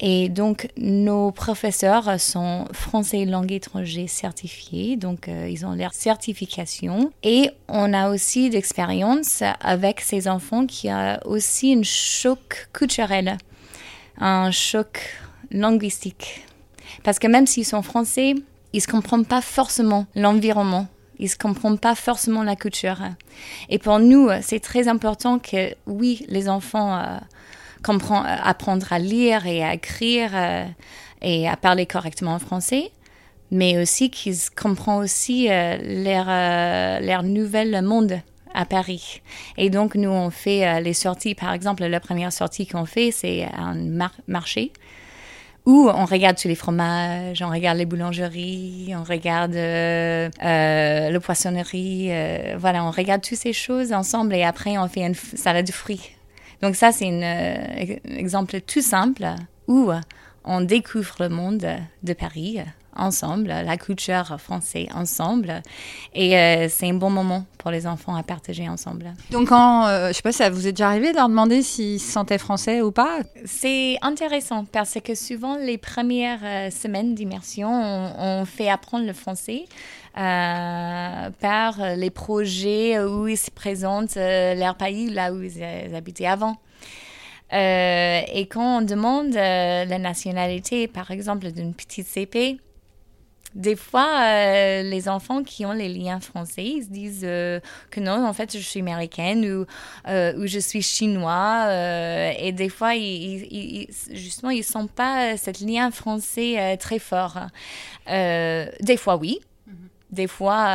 Et 0.00 0.28
donc, 0.28 0.68
nos 0.76 1.30
professeurs 1.30 2.18
sont 2.18 2.64
français 2.72 3.24
langue 3.26 3.52
étrangère 3.52 4.08
certifiés, 4.08 4.96
donc 4.96 5.28
euh, 5.28 5.48
ils 5.48 5.64
ont 5.64 5.74
leur 5.74 5.94
certification. 5.94 7.12
Et 7.22 7.50
on 7.68 7.92
a 7.92 8.10
aussi 8.10 8.50
d'expérience 8.50 9.42
avec 9.60 10.00
ces 10.00 10.26
enfants 10.26 10.66
qui 10.66 10.88
ont 10.90 11.18
aussi 11.24 11.74
un 11.74 11.82
choc 11.84 12.68
culturel, 12.72 13.38
un 14.18 14.50
choc 14.50 15.00
linguistique. 15.52 16.46
Parce 17.02 17.18
que 17.18 17.26
même 17.26 17.46
s'ils 17.46 17.64
sont 17.64 17.82
français, 17.82 18.34
ils 18.72 18.82
ne 18.86 18.90
comprennent 18.90 19.24
pas 19.24 19.40
forcément 19.40 20.06
l'environnement 20.14 20.86
ils 21.20 21.30
ne 21.30 21.36
comprennent 21.36 21.78
pas 21.78 21.94
forcément 21.94 22.42
la 22.42 22.56
culture. 22.56 22.98
Et 23.68 23.78
pour 23.78 23.98
nous, 23.98 24.30
c'est 24.40 24.58
très 24.58 24.88
important 24.88 25.38
que, 25.38 25.74
oui, 25.86 26.24
les 26.28 26.48
enfants 26.48 26.98
euh, 26.98 27.18
comprennent, 27.84 28.24
apprendre 28.42 28.90
à 28.92 28.98
lire 28.98 29.46
et 29.46 29.62
à 29.62 29.74
écrire 29.74 30.30
euh, 30.34 30.64
et 31.20 31.46
à 31.46 31.56
parler 31.56 31.84
correctement 31.84 32.34
en 32.34 32.38
français, 32.38 32.90
mais 33.50 33.80
aussi 33.80 34.10
qu'ils 34.10 34.38
comprennent 34.56 35.02
aussi 35.02 35.50
euh, 35.50 35.76
leur, 35.82 36.26
euh, 36.28 37.00
leur 37.00 37.22
nouvel 37.22 37.82
monde 37.82 38.20
à 38.54 38.64
Paris. 38.64 39.20
Et 39.58 39.68
donc, 39.68 39.96
nous, 39.96 40.10
on 40.10 40.30
fait 40.30 40.66
euh, 40.66 40.80
les 40.80 40.94
sorties. 40.94 41.34
Par 41.34 41.52
exemple, 41.52 41.84
la 41.84 42.00
première 42.00 42.32
sortie 42.32 42.66
qu'on 42.66 42.86
fait, 42.86 43.10
c'est 43.10 43.46
un 43.54 43.74
mar- 43.74 44.16
marché 44.26 44.72
où 45.66 45.88
on 45.92 46.04
regarde 46.04 46.36
tous 46.36 46.48
les 46.48 46.54
fromages, 46.54 47.42
on 47.42 47.50
regarde 47.50 47.78
les 47.78 47.86
boulangeries, 47.86 48.92
on 48.96 49.04
regarde 49.04 49.54
euh, 49.54 50.28
euh, 50.42 51.10
le 51.10 51.20
poissonnerie, 51.20 52.08
euh, 52.10 52.56
voilà, 52.58 52.84
on 52.84 52.90
regarde 52.90 53.22
toutes 53.22 53.38
ces 53.38 53.52
choses 53.52 53.92
ensemble 53.92 54.34
et 54.34 54.42
après 54.42 54.78
on 54.78 54.88
fait 54.88 55.06
une 55.06 55.14
salade 55.14 55.66
de 55.66 55.72
fruits. 55.72 56.12
Donc 56.62 56.76
ça, 56.76 56.92
c'est 56.92 57.08
un 57.08 57.22
euh, 57.22 57.96
exemple 58.16 58.60
tout 58.60 58.82
simple 58.82 59.26
où 59.68 59.90
on 60.44 60.60
découvre 60.60 61.16
le 61.20 61.28
monde 61.28 61.66
de 62.02 62.12
Paris 62.12 62.60
ensemble, 62.96 63.48
la 63.48 63.76
culture 63.76 64.36
française 64.38 64.88
ensemble, 64.94 65.62
et 66.14 66.36
euh, 66.36 66.68
c'est 66.68 66.88
un 66.88 66.94
bon 66.94 67.10
moment 67.10 67.44
pour 67.58 67.70
les 67.70 67.86
enfants 67.86 68.14
à 68.14 68.22
partager 68.22 68.68
ensemble. 68.68 69.12
Donc, 69.30 69.48
quand, 69.48 69.86
euh, 69.86 70.08
je 70.08 70.14
sais 70.14 70.22
pas, 70.22 70.32
ça 70.32 70.50
vous 70.50 70.66
est 70.66 70.72
déjà 70.72 70.88
arrivé 70.88 71.12
de 71.12 71.16
leur 71.16 71.28
demander 71.28 71.62
s'ils 71.62 72.00
se 72.00 72.10
sentaient 72.10 72.38
français 72.38 72.82
ou 72.82 72.92
pas? 72.92 73.20
C'est 73.44 73.96
intéressant 74.02 74.64
parce 74.64 74.98
que 75.02 75.14
souvent 75.14 75.56
les 75.56 75.78
premières 75.78 76.40
euh, 76.42 76.70
semaines 76.70 77.14
d'immersion, 77.14 77.70
on, 77.70 78.40
on 78.40 78.44
fait 78.44 78.68
apprendre 78.68 79.06
le 79.06 79.12
français 79.12 79.64
euh, 80.18 81.30
par 81.40 81.96
les 81.96 82.10
projets 82.10 82.98
où 83.00 83.28
ils 83.28 83.36
se 83.36 83.50
présentent 83.50 84.16
leur 84.16 84.76
pays, 84.76 85.10
là 85.10 85.32
où 85.32 85.42
ils, 85.42 85.62
habitaient 85.94 86.26
avant. 86.26 86.56
Euh, 87.52 88.20
et 88.32 88.46
quand 88.46 88.78
on 88.78 88.82
demande 88.82 89.34
euh, 89.34 89.84
la 89.84 89.98
nationalité, 89.98 90.86
par 90.86 91.10
exemple, 91.10 91.50
d'une 91.50 91.74
petite 91.74 92.06
CP, 92.06 92.58
des 93.54 93.74
fois, 93.76 94.20
euh, 94.22 94.82
les 94.82 95.08
enfants 95.08 95.42
qui 95.42 95.66
ont 95.66 95.72
les 95.72 95.88
liens 95.88 96.20
français, 96.20 96.64
ils 96.64 96.84
se 96.84 96.88
disent 96.88 97.22
euh, 97.24 97.58
que 97.90 97.98
non, 98.00 98.24
en 98.26 98.32
fait, 98.32 98.52
je 98.56 98.62
suis 98.62 98.80
américaine 98.80 99.44
ou, 99.44 99.66
euh, 100.08 100.36
ou 100.38 100.46
je 100.46 100.58
suis 100.60 100.82
chinois. 100.82 101.66
et 102.38 102.52
des 102.52 102.68
fois, 102.68 102.94
ils, 102.94 103.02
ils- 103.50 103.88
ils- 104.10 104.16
justement, 104.16 104.50
ils 104.50 104.58
ne 104.58 104.64
sentent 104.64 104.92
pas 104.92 105.36
ce 105.36 105.50
lien 105.64 105.90
français 105.90 106.76
très 106.78 106.98
fort. 106.98 107.38
Des 108.06 108.96
fois, 108.96 109.16
oui. 109.16 109.40
Des 110.10 110.26
fois, 110.26 110.66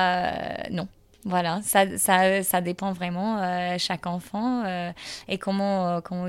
non. 0.72 0.88
Voilà, 1.28 1.60
ça, 1.64 1.98
ça, 1.98 2.44
ça 2.44 2.62
dépend 2.62 2.92
vraiment 2.94 3.40
chaque 3.80 4.06
enfant 4.06 4.64
et 5.28 5.38
comment, 5.40 6.00
comment, 6.02 6.28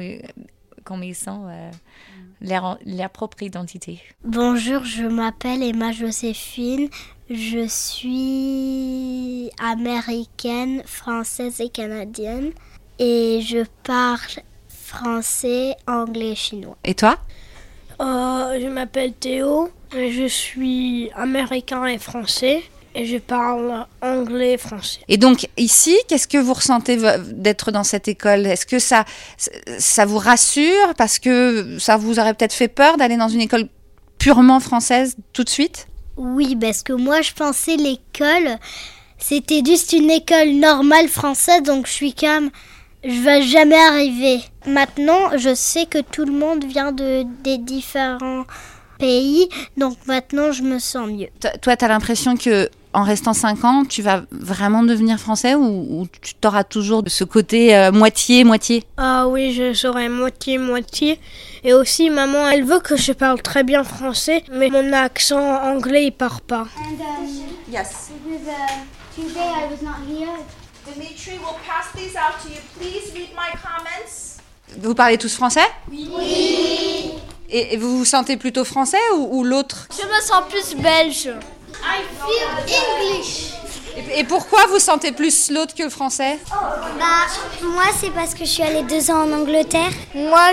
comment 0.85 1.03
ils 1.03 1.15
euh, 1.49 1.71
leur, 2.41 2.79
leur 2.85 3.11
propre 3.11 3.43
identité. 3.43 4.01
Bonjour, 4.25 4.85
je 4.85 5.05
m'appelle 5.05 5.63
Emma 5.63 5.93
Joséphine. 5.93 6.89
Je 7.29 7.67
suis 7.67 9.51
américaine, 9.59 10.83
française 10.85 11.61
et 11.61 11.69
canadienne. 11.69 12.53
Et 12.99 13.41
je 13.43 13.65
parle 13.83 14.43
français, 14.69 15.75
anglais 15.87 16.33
et 16.33 16.35
chinois. 16.37 16.79
Et 16.85 16.95
toi? 16.95 17.19
Euh, 18.01 18.61
je 18.61 18.69
m'appelle 18.69 19.15
Théo, 19.15 19.71
et 19.95 20.13
je 20.13 20.27
suis 20.27 21.11
américain 21.15 21.87
et 21.87 21.99
français 21.99 22.63
et 22.97 23.07
je 23.07 23.19
parle 23.19 23.87
anglais 24.01 24.57
français. 24.57 25.01
Et 25.07 25.19
donc 25.19 25.49
ici, 25.57 25.97
qu'est-ce 26.09 26.27
que 26.27 26.39
vous 26.39 26.55
ressentez 26.55 26.99
d'être 27.33 27.71
dans 27.71 27.85
cette 27.85 28.09
école? 28.09 28.47
Est-ce 28.47 28.67
que 28.67 28.79
ça, 28.79 29.05
ça 29.79 30.07
vous 30.07 30.19
rassure? 30.19 30.95
Parce 30.97 31.19
que 31.19 31.77
ça 31.79 31.97
vous 31.97 32.19
aurait 32.19 32.35
peut-être 32.35 32.55
fait 32.55 32.69
peur 32.69 32.97
d'aller 32.97 33.17
dans 33.17 33.29
une 33.29 33.43
école 33.43 33.69
purement 34.19 34.61
française 34.61 35.15
tout 35.33 35.45
de 35.45 35.51
suite? 35.51 35.87
Oui, 36.17 36.57
parce 36.57 36.83
que 36.83 36.95
moi 36.95 37.21
je 37.21 37.33
pensais 37.33 37.77
l'école, 37.77 38.59
c'était 39.19 39.63
juste 39.65 39.93
une 39.93 40.11
école 40.11 40.53
normale 40.53 41.09
française, 41.09 41.63
donc 41.63 41.87
je 41.87 41.93
suis 41.93 42.15
comme, 42.15 42.51
je 43.05 43.21
vais 43.21 43.43
jamais 43.43 43.77
arriver. 43.77 44.41
Maintenant, 44.67 45.37
je 45.37 45.55
sais 45.55 45.85
que 45.85 45.99
tout 45.99 46.25
le 46.25 46.33
monde 46.33 46.65
vient 46.65 46.93
de 46.93 47.25
des 47.45 47.59
différents 47.59 48.45
pays, 48.99 49.47
donc 49.77 49.99
maintenant 50.07 50.53
je 50.53 50.63
me 50.63 50.79
sens 50.79 51.07
mieux. 51.09 51.29
T- 51.39 51.51
Toi, 51.61 51.77
tu 51.77 51.85
as 51.85 51.89
l'impression 51.89 52.35
que 52.35 52.71
en 52.97 53.03
restant 53.03 53.35
5 53.35 53.65
ans, 53.65 53.85
tu 53.85 54.01
vas 54.01 54.23
vraiment 54.33 54.83
devenir 54.83 55.19
français 55.19 55.55
ou, 55.55 55.65
ou 56.01 56.07
tu 56.23 56.35
auras 56.47 56.65
toujours 56.65 57.03
ce 57.07 57.25
côté 57.25 57.77
euh, 57.77 57.93
moitié-moitié 57.93 58.85
Ah 58.97 59.29
oui, 59.29 59.53
je 59.53 59.75
serai 59.75 60.09
moitié-moitié. 60.09 61.21
Et 61.63 61.75
aussi, 61.75 62.09
maman, 62.09 62.49
elle 62.49 62.65
veut 62.65 62.81
que 62.81 62.97
je 62.97 63.13
parle 63.13 63.43
très 63.43 63.65
bien 63.65 63.85
français, 63.85 64.45
mais 64.51 64.71
mon 64.71 64.95
accent 64.95 65.39
anglais, 65.63 66.07
il 66.07 66.13
part 66.13 66.41
pas. 66.41 66.69
Yes. 67.71 68.13
Because 68.25 68.47
uh, 68.49 69.15
Tuesday 69.15 69.41
I 69.41 69.67
was 69.71 69.83
not 69.83 69.99
here. 70.09 70.33
Dimitri 70.87 71.33
will 71.39 71.59
pass 71.69 71.93
these 71.95 72.17
out 72.17 72.41
to 72.45 72.49
you. 72.49 72.61
Please 72.79 73.13
read 73.13 73.29
my 73.37 73.51
comments. 73.61 74.39
Vous 74.81 74.95
parlez 74.95 75.19
tous 75.19 75.35
français? 75.35 75.69
Oui. 75.91 77.11
et, 77.51 77.75
et 77.75 77.77
vous 77.77 77.99
vous 77.99 78.05
sentez 78.07 78.39
plutôt 78.39 78.65
français 78.65 78.97
ou, 79.17 79.29
ou 79.39 79.45
l'autre? 79.45 79.87
Je 79.91 80.07
me 80.07 80.21
sens 80.23 80.43
plus 80.49 80.81
belge. 80.81 81.31
I 81.83 82.03
feel 82.21 82.75
English. 82.77 83.53
et, 83.97 84.21
et 84.21 84.25
pourquoi 84.25 84.67
vous 84.67 84.79
sentez 84.79 85.13
plus 85.13 85.51
l'autre 85.51 85.75
que 85.75 85.83
le 85.85 85.91
français 85.91 86.39
Bah, 86.51 87.27
moi 87.63 87.85
c'est 87.99 88.11
parce 88.11 88.35
que 88.35 88.41
je 88.45 88.51
suis 88.51 88.63
allée 88.63 88.83
deux 88.83 89.11
ans 89.11 89.23
en 89.29 89.33
Angleterre. 89.33 89.91
Moi, 90.15 90.49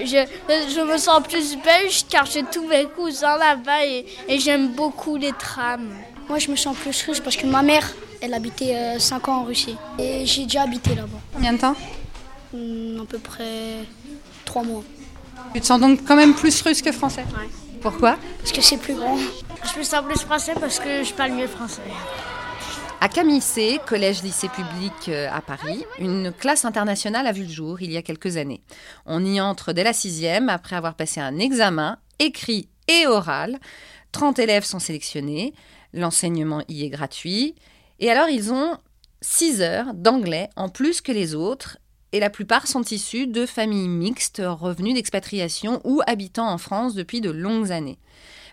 je, 0.00 0.04
je, 0.06 0.74
je 0.74 0.80
me 0.80 0.98
sens 0.98 1.22
plus 1.28 1.56
belge 1.56 2.04
car 2.08 2.26
j'ai 2.26 2.42
tous 2.44 2.66
mes 2.66 2.86
cousins 2.86 3.36
là-bas 3.36 3.84
et, 3.86 4.06
et 4.28 4.38
j'aime 4.38 4.68
beaucoup 4.68 5.16
les 5.16 5.32
trams. 5.32 5.90
Moi, 6.28 6.38
je 6.38 6.50
me 6.50 6.56
sens 6.56 6.76
plus 6.76 7.02
russe 7.02 7.20
parce 7.20 7.36
que 7.36 7.46
ma 7.46 7.62
mère, 7.62 7.88
elle 8.20 8.34
habitait 8.34 8.98
5 9.00 9.28
ans 9.28 9.40
en 9.40 9.44
Russie. 9.44 9.76
Et 9.98 10.24
j'ai 10.26 10.44
déjà 10.44 10.62
habité 10.62 10.94
là-bas. 10.94 11.18
Combien 11.32 11.52
de 11.54 11.58
temps 11.58 11.74
Hmm, 12.52 13.00
À 13.02 13.04
peu 13.04 13.18
près 13.18 13.84
3 14.44 14.62
mois. 14.64 14.82
Tu 15.54 15.60
te 15.60 15.66
sens 15.66 15.80
donc 15.80 16.00
quand 16.06 16.16
même 16.16 16.34
plus 16.34 16.60
russe 16.62 16.82
que 16.82 16.92
français 16.92 17.24
Ouais. 17.36 17.48
Pourquoi 17.80 18.18
Parce 18.38 18.52
que 18.52 18.60
c'est 18.60 18.76
plus 18.76 18.94
grand. 18.94 19.16
Je 19.16 19.78
me 19.78 19.84
sens 19.84 20.04
plus 20.04 20.20
français 20.20 20.52
parce 20.58 20.78
que 20.78 21.02
je 21.02 21.14
parle 21.14 21.32
mieux 21.32 21.46
français. 21.46 21.82
À 23.00 23.08
Camissé, 23.08 23.80
collège-lycée 23.86 24.50
public 24.50 24.92
euh, 25.08 25.28
à 25.32 25.40
Paris, 25.40 25.86
une 25.98 26.32
classe 26.32 26.66
internationale 26.66 27.26
a 27.26 27.32
vu 27.32 27.44
le 27.44 27.48
jour 27.48 27.80
il 27.80 27.90
y 27.90 27.96
a 27.96 28.02
quelques 28.02 28.36
années. 28.36 28.60
On 29.06 29.24
y 29.24 29.40
entre 29.40 29.72
dès 29.72 29.84
la 29.84 29.94
sixième 29.94 30.50
après 30.50 30.76
avoir 30.76 30.94
passé 30.94 31.20
un 31.20 31.38
examen 31.38 31.96
écrit 32.18 32.68
et 32.88 33.06
oral. 33.06 33.58
30 34.12 34.38
élèves 34.38 34.64
sont 34.64 34.80
sélectionnés, 34.80 35.54
l'enseignement 35.94 36.62
y 36.68 36.84
est 36.84 36.90
gratuit. 36.90 37.54
Et 38.00 38.10
alors 38.10 38.28
ils 38.28 38.52
ont 38.52 38.76
6 39.22 39.62
heures 39.62 39.94
d'anglais 39.94 40.50
en 40.56 40.68
plus 40.68 41.00
que 41.00 41.12
les 41.12 41.34
autres 41.34 41.78
et 42.12 42.20
la 42.20 42.30
plupart 42.30 42.66
sont 42.66 42.82
issus 42.82 43.26
de 43.26 43.46
familles 43.46 43.88
mixtes 43.88 44.42
revenus 44.44 44.94
d'expatriation 44.94 45.80
ou 45.84 46.00
habitant 46.06 46.48
en 46.48 46.58
France 46.58 46.94
depuis 46.94 47.20
de 47.20 47.30
longues 47.30 47.72
années. 47.72 47.98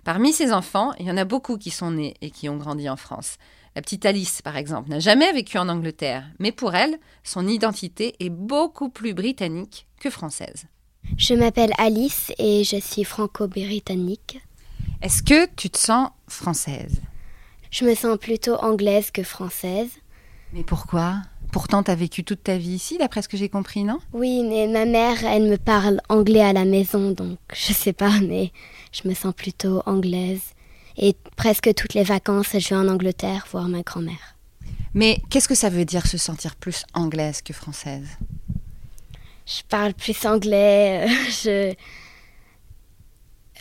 Parmi 0.03 0.31
ces 0.31 0.53
enfants, 0.53 0.93
il 0.99 1.05
y 1.05 1.11
en 1.11 1.17
a 1.17 1.25
beaucoup 1.25 1.57
qui 1.57 1.69
sont 1.69 1.91
nés 1.91 2.15
et 2.21 2.31
qui 2.31 2.47
ont 2.49 2.57
grandi 2.57 2.89
en 2.89 2.95
France. 2.95 3.37
La 3.75 3.81
petite 3.81 4.05
Alice, 4.05 4.41
par 4.41 4.57
exemple, 4.57 4.89
n'a 4.89 4.99
jamais 4.99 5.31
vécu 5.33 5.57
en 5.57 5.69
Angleterre, 5.69 6.25
mais 6.39 6.51
pour 6.51 6.75
elle, 6.75 6.97
son 7.23 7.47
identité 7.47 8.15
est 8.19 8.29
beaucoup 8.29 8.89
plus 8.89 9.13
britannique 9.13 9.85
que 9.99 10.09
française. 10.09 10.65
Je 11.17 11.33
m'appelle 11.33 11.73
Alice 11.77 12.31
et 12.37 12.63
je 12.63 12.77
suis 12.77 13.03
franco-britannique. 13.03 14.41
Est-ce 15.01 15.21
que 15.21 15.45
tu 15.55 15.69
te 15.69 15.77
sens 15.77 16.09
française? 16.27 17.01
Je 17.69 17.85
me 17.85 17.93
sens 17.93 18.17
plutôt 18.17 18.55
anglaise 18.55 19.11
que 19.11 19.23
française. 19.23 19.91
Mais 20.53 20.63
pourquoi? 20.63 21.21
Pourtant, 21.57 21.81
tu 21.81 21.89
as 21.89 21.95
vécu 21.95 22.23
toute 22.23 22.43
ta 22.43 22.55
vie 22.55 22.75
ici, 22.75 22.99
d'après 22.99 23.23
ce 23.23 23.27
que 23.27 23.35
j'ai 23.35 23.49
compris, 23.49 23.83
non? 23.83 23.97
Oui, 24.13 24.43
mais 24.43 24.67
ma 24.67 24.85
mère, 24.85 25.25
elle 25.25 25.49
me 25.49 25.57
parle 25.57 25.99
anglais 26.07 26.43
à 26.43 26.53
la 26.53 26.65
maison, 26.65 27.09
donc 27.09 27.39
je 27.55 27.73
sais 27.73 27.93
pas, 27.93 28.19
mais 28.21 28.51
je 28.91 29.09
me 29.09 29.15
sens 29.15 29.33
plutôt 29.33 29.81
anglaise. 29.87 30.41
Et 30.97 31.15
presque 31.35 31.73
toutes 31.73 31.95
les 31.95 32.03
vacances, 32.03 32.49
je 32.53 32.69
vais 32.69 32.75
en 32.75 32.87
Angleterre 32.87 33.47
voir 33.51 33.67
ma 33.69 33.81
grand-mère. 33.81 34.35
Mais 34.93 35.19
qu'est-ce 35.31 35.47
que 35.47 35.55
ça 35.55 35.69
veut 35.69 35.83
dire 35.83 36.05
se 36.05 36.19
sentir 36.19 36.55
plus 36.55 36.83
anglaise 36.93 37.41
que 37.41 37.53
française? 37.53 38.07
Je 39.47 39.63
parle 39.67 39.95
plus 39.95 40.27
anglais. 40.27 41.07
euh, 41.07 41.07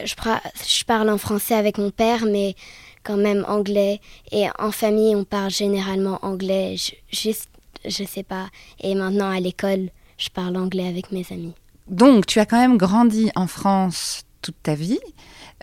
je, 0.00 0.05
je, 0.05 0.15
pra- 0.15 0.43
je 0.69 0.85
parle 0.85 1.09
en 1.09 1.17
français 1.17 1.55
avec 1.55 1.79
mon 1.79 1.91
père, 1.91 2.26
mais 2.26 2.57
quand 3.05 3.17
même 3.17 3.43
anglais. 3.49 4.03
Et 4.33 4.45
en 4.59 4.71
famille, 4.71 5.17
on 5.17 5.25
parle 5.25 5.50
généralement 5.50 6.19
anglais. 6.21 6.76
Je, 6.76 6.93
juste, 7.11 7.49
je 7.87 8.05
sais 8.05 8.23
pas. 8.23 8.49
Et 8.81 8.95
maintenant, 8.95 9.31
à 9.31 9.40
l'école, 9.40 9.90
je 10.19 10.28
parle 10.28 10.57
anglais 10.57 10.88
avec 10.88 11.12
mes 11.12 11.25
amis. 11.31 11.55
Donc, 11.88 12.26
tu 12.26 12.40
as 12.40 12.47
quand 12.47 12.59
même 12.59 12.76
grandi 12.76 13.31
en 13.37 13.47
France 13.47 14.23
toute 14.43 14.57
ta 14.62 14.75
vie. 14.75 15.00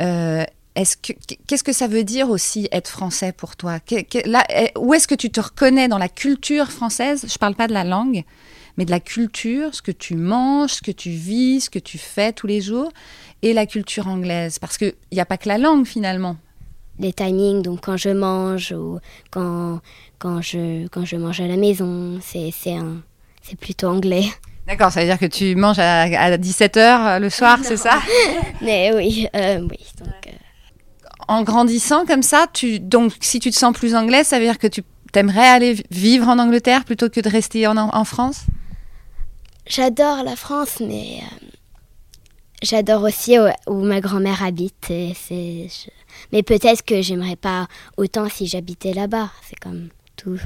Euh, 0.02 0.44
est-ce 0.76 0.98
que 0.98 1.14
qu'est-ce 1.48 1.64
que 1.64 1.74
ça 1.74 1.88
veut 1.88 2.04
dire 2.04 2.30
aussi 2.30 2.68
être 2.72 2.88
français 2.88 3.32
pour 3.32 3.56
toi? 3.56 3.80
Là, 4.26 4.44
eh, 4.50 4.72
Où 4.78 4.94
est-ce 4.94 5.08
que 5.08 5.16
tu 5.16 5.30
te 5.30 5.40
reconnais 5.40 5.88
dans 5.88 6.00
la 6.00 6.10
culture 6.10 6.72
française? 6.72 7.26
Je 7.32 7.38
parle 7.38 7.56
pas 7.56 7.68
de 7.68 7.74
la 7.74 7.84
langue, 7.84 8.24
mais 8.78 8.86
de 8.86 8.92
la 8.92 9.00
culture, 9.00 9.76
ce 9.76 9.82
que 9.82 9.92
tu 9.92 10.16
manges, 10.16 10.72
ce 10.72 10.82
que 10.82 10.92
tu 10.92 11.12
vis, 11.12 11.62
ce 11.62 11.70
que 11.70 11.80
tu 11.80 11.98
fais 11.98 12.34
tous 12.34 12.48
les 12.48 12.62
jours, 12.62 12.92
et 13.44 13.54
la 13.54 13.68
culture 13.68 14.08
anglaise. 14.08 14.58
Parce 14.58 14.78
qu'il 14.78 14.96
n'y 15.12 15.20
a 15.20 15.26
pas 15.26 15.38
que 15.38 15.48
la 15.48 15.60
langue 15.60 15.86
finalement. 15.86 16.38
Les 17.00 17.12
timings, 17.14 17.62
donc 17.64 17.82
quand 17.82 17.98
je 17.98 18.10
mange 18.10 18.72
ou 18.72 19.00
quand, 19.32 19.80
quand, 20.20 20.42
je, 20.42 20.88
quand 20.88 21.06
je 21.06 21.16
mange 21.16 21.42
à 21.42 21.48
la 21.48 21.58
maison, 21.58 22.20
c'est 22.22 22.52
c'est 22.54 23.56
plutôt 23.60 23.88
anglais. 23.88 24.26
D'accord, 24.68 24.92
ça 24.92 25.02
veut 25.02 25.08
dire 25.08 25.20
que 25.20 25.26
tu 25.26 25.56
manges 25.56 25.80
à, 25.80 26.04
à 26.04 26.38
17h 26.38 27.20
le 27.20 27.30
soir, 27.30 27.60
c'est 27.64 27.78
ça? 27.78 28.00
Mais 28.62 28.94
oui, 28.94 29.28
euh, 29.36 29.60
oui. 29.70 29.80
Donc, 30.00 30.10
euh, 30.28 30.32
En 31.28 31.44
grandissant 31.44 32.06
comme 32.06 32.22
ça, 32.24 32.46
tu, 32.54 32.80
donc 32.80 33.14
si 33.20 33.40
tu 33.40 33.50
te 33.50 33.56
sens 33.58 33.74
plus 33.74 33.96
anglais, 33.96 34.24
ça 34.24 34.38
veut 34.40 34.46
dire 34.46 34.60
que 34.60 34.68
tu 34.68 34.84
aimerais 35.16 35.48
aller 35.48 35.74
vi- 35.74 35.84
vivre 35.92 36.30
en 36.30 36.40
Angleterre 36.40 36.86
plutôt 36.86 37.10
que 37.10 37.20
de 37.20 37.28
rester 37.30 37.68
en, 37.68 37.76
en 37.78 38.04
France? 38.06 38.46
J'adore 39.68 40.24
la 40.24 40.36
France, 40.36 40.80
mais 40.80 41.20
euh, 41.22 41.46
j'adore 42.62 43.04
aussi 43.04 43.38
où, 43.40 43.44
où 43.68 43.84
ma 43.84 44.00
grand-mère 44.02 44.44
habite. 44.44 44.90
et 44.90 45.14
c'est, 45.16 45.68
je- 45.70 45.90
Mais 46.32 46.44
peut-être 46.44 46.84
que 46.84 47.02
j'aimerais 47.02 47.36
pas 47.36 47.68
autant 47.98 48.30
si 48.30 48.48
j'habitais 48.48 48.94
là-bas. 48.94 49.30
C'est 49.48 49.60
comme 49.60 49.90
tout. 50.16 50.40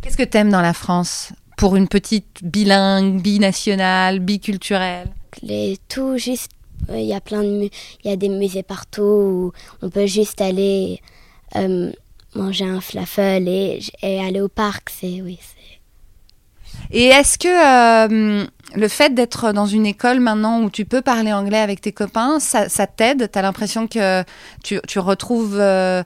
Qu'est-ce 0.00 0.16
que 0.16 0.22
tu 0.22 0.36
aimes 0.36 0.50
dans 0.50 0.60
la 0.60 0.74
France 0.74 1.32
pour 1.56 1.76
une 1.76 1.88
petite 1.88 2.42
bilingue, 2.42 3.22
binationale, 3.22 4.18
biculturelle? 4.18 5.08
Les, 5.42 5.78
tout 5.88 6.18
juste, 6.18 6.50
euh, 6.90 6.98
il 6.98 7.06
y 7.06 7.14
a 7.14 7.20
plein 7.20 7.42
de, 7.42 7.50
mu- 7.58 7.70
il 8.04 8.10
y 8.10 8.12
a 8.12 8.16
des 8.16 8.28
musées 8.28 8.62
partout 8.62 9.02
où 9.02 9.52
on 9.82 9.90
peut 9.90 10.06
juste 10.06 10.40
aller 10.40 11.00
euh, 11.56 11.90
manger 12.34 12.64
un 12.66 12.80
falafel 12.80 13.48
et, 13.48 13.80
et 14.02 14.20
aller 14.20 14.40
au 14.40 14.48
parc. 14.48 14.90
C'est 14.90 15.22
oui. 15.22 15.38
Et 16.90 17.04
est-ce 17.04 17.38
que 17.38 17.48
euh, 18.42 18.46
le 18.74 18.88
fait 18.88 19.14
d'être 19.14 19.52
dans 19.52 19.66
une 19.66 19.86
école 19.86 20.20
maintenant 20.20 20.62
où 20.62 20.70
tu 20.70 20.84
peux 20.84 21.02
parler 21.02 21.32
anglais 21.32 21.58
avec 21.58 21.80
tes 21.80 21.92
copains, 21.92 22.40
ça, 22.40 22.68
ça 22.68 22.86
t'aide? 22.86 23.30
Tu 23.30 23.38
as 23.38 23.42
l'impression 23.42 23.86
que 23.86 24.22
tu, 24.62 24.80
tu 24.86 24.98
retrouves 24.98 25.58
euh, 25.58 26.02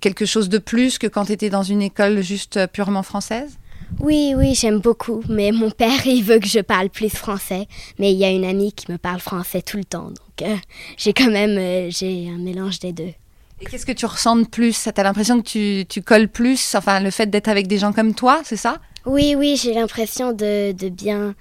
quelque 0.00 0.26
chose 0.26 0.48
de 0.48 0.58
plus 0.58 0.98
que 0.98 1.06
quand 1.06 1.26
tu 1.26 1.32
étais 1.32 1.50
dans 1.50 1.62
une 1.62 1.82
école 1.82 2.22
juste 2.22 2.56
euh, 2.56 2.66
purement 2.66 3.02
française? 3.02 3.58
Oui, 4.00 4.34
oui, 4.36 4.54
j'aime 4.54 4.78
beaucoup. 4.78 5.22
Mais 5.28 5.52
mon 5.52 5.70
père, 5.82 6.06
il 6.06 6.22
veut 6.22 6.38
que 6.38 6.48
je 6.48 6.60
parle 6.60 6.88
plus 6.88 7.10
français. 7.10 7.66
Mais 7.98 8.12
il 8.12 8.18
y 8.18 8.24
a 8.24 8.30
une 8.30 8.44
amie 8.44 8.72
qui 8.72 8.90
me 8.90 8.98
parle 8.98 9.20
français 9.20 9.62
tout 9.62 9.76
le 9.76 9.84
temps. 9.84 10.08
Donc, 10.08 10.42
euh, 10.42 10.56
j'ai 10.96 11.12
quand 11.12 11.30
même 11.30 11.58
euh, 11.58 11.90
j'ai 11.90 12.28
un 12.28 12.38
mélange 12.38 12.78
des 12.78 12.92
deux. 12.92 13.12
Et 13.60 13.64
qu'est-ce 13.66 13.86
que 13.86 13.92
tu 13.92 14.06
ressens 14.06 14.36
de 14.36 14.46
plus? 14.46 14.82
Tu 14.82 15.00
as 15.00 15.02
l'impression 15.04 15.40
que 15.40 15.46
tu, 15.46 15.86
tu 15.88 16.02
colles 16.02 16.28
plus? 16.28 16.74
Enfin, 16.74 16.98
le 16.98 17.10
fait 17.10 17.26
d'être 17.26 17.48
avec 17.48 17.68
des 17.68 17.78
gens 17.78 17.92
comme 17.92 18.14
toi, 18.14 18.40
c'est 18.44 18.56
ça? 18.56 18.78
Oui, 19.06 19.34
oui, 19.36 19.56
j'ai 19.56 19.72
l'impression 19.74 20.32
de, 20.32 20.72
de 20.72 20.88
bien 20.88 21.34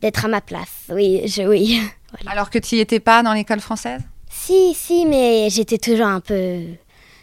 d'être 0.00 0.24
à 0.24 0.28
ma 0.28 0.40
place. 0.40 0.86
Oui, 0.90 1.22
je, 1.26 1.42
oui. 1.42 1.80
Alors 2.26 2.50
que 2.50 2.58
tu 2.58 2.76
n'y 2.76 2.80
étais 2.80 3.00
pas 3.00 3.22
dans 3.22 3.32
l'école 3.32 3.60
française? 3.60 4.02
Si, 4.30 4.74
si, 4.74 5.06
mais 5.06 5.48
j'étais 5.50 5.78
toujours 5.78 6.06
un 6.06 6.20
peu. 6.20 6.60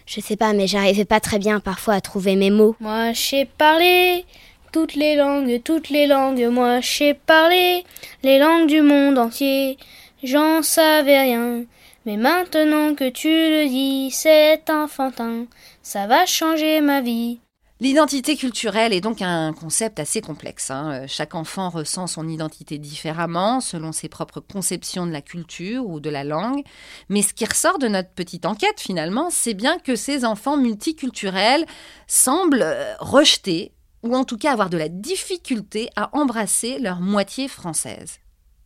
Je 0.05 0.21
sais 0.21 0.35
pas, 0.35 0.53
mais 0.53 0.67
j'arrivais 0.67 1.05
pas 1.05 1.19
très 1.19 1.39
bien 1.39 1.59
parfois 1.59 1.95
à 1.95 2.01
trouver 2.01 2.35
mes 2.35 2.51
mots. 2.51 2.75
Moi, 2.79 3.13
je 3.13 3.19
sais 3.19 3.47
parler 3.57 4.25
toutes 4.71 4.95
les 4.95 5.15
langues, 5.15 5.61
toutes 5.63 5.89
les 5.89 6.05
langues. 6.05 6.47
Moi, 6.51 6.81
je 6.81 6.87
sais 6.87 7.13
parler 7.13 7.83
les 8.23 8.37
langues 8.37 8.67
du 8.67 8.81
monde 8.81 9.17
entier. 9.17 9.77
J'en 10.23 10.61
savais 10.61 11.19
rien. 11.21 11.63
Mais 12.05 12.17
maintenant 12.17 12.93
que 12.93 13.09
tu 13.09 13.29
le 13.29 13.67
dis, 13.67 14.11
c'est 14.11 14.69
enfantin. 14.69 15.45
Ça 15.81 16.05
va 16.05 16.25
changer 16.25 16.81
ma 16.81 17.01
vie. 17.01 17.39
L'identité 17.85 18.35
culturelle 18.35 18.93
est 18.93 18.99
donc 18.99 19.21
un 19.21 19.53
concept 19.53 19.99
assez 19.99 20.19
complexe. 20.19 20.71
hein. 20.71 21.03
Euh, 21.03 21.05
Chaque 21.07 21.35
enfant 21.35 21.69
ressent 21.69 22.07
son 22.07 22.27
identité 22.27 22.79
différemment 22.79 23.61
selon 23.61 23.91
ses 23.91 24.09
propres 24.09 24.39
conceptions 24.39 25.05
de 25.05 25.11
la 25.11 25.21
culture 25.21 25.85
ou 25.85 25.99
de 25.99 26.09
la 26.09 26.23
langue. 26.23 26.63
Mais 27.09 27.21
ce 27.21 27.35
qui 27.35 27.45
ressort 27.45 27.77
de 27.77 27.87
notre 27.87 28.09
petite 28.09 28.47
enquête 28.47 28.79
finalement, 28.79 29.29
c'est 29.29 29.53
bien 29.53 29.77
que 29.77 29.95
ces 29.95 30.25
enfants 30.25 30.57
multiculturels 30.57 31.67
semblent 32.07 32.63
euh, 32.63 32.95
rejeter 32.97 33.71
ou 34.01 34.15
en 34.15 34.23
tout 34.23 34.39
cas 34.39 34.53
avoir 34.53 34.71
de 34.71 34.77
la 34.77 34.89
difficulté 34.89 35.91
à 35.95 36.09
embrasser 36.17 36.79
leur 36.79 37.01
moitié 37.01 37.47
française. 37.47 38.17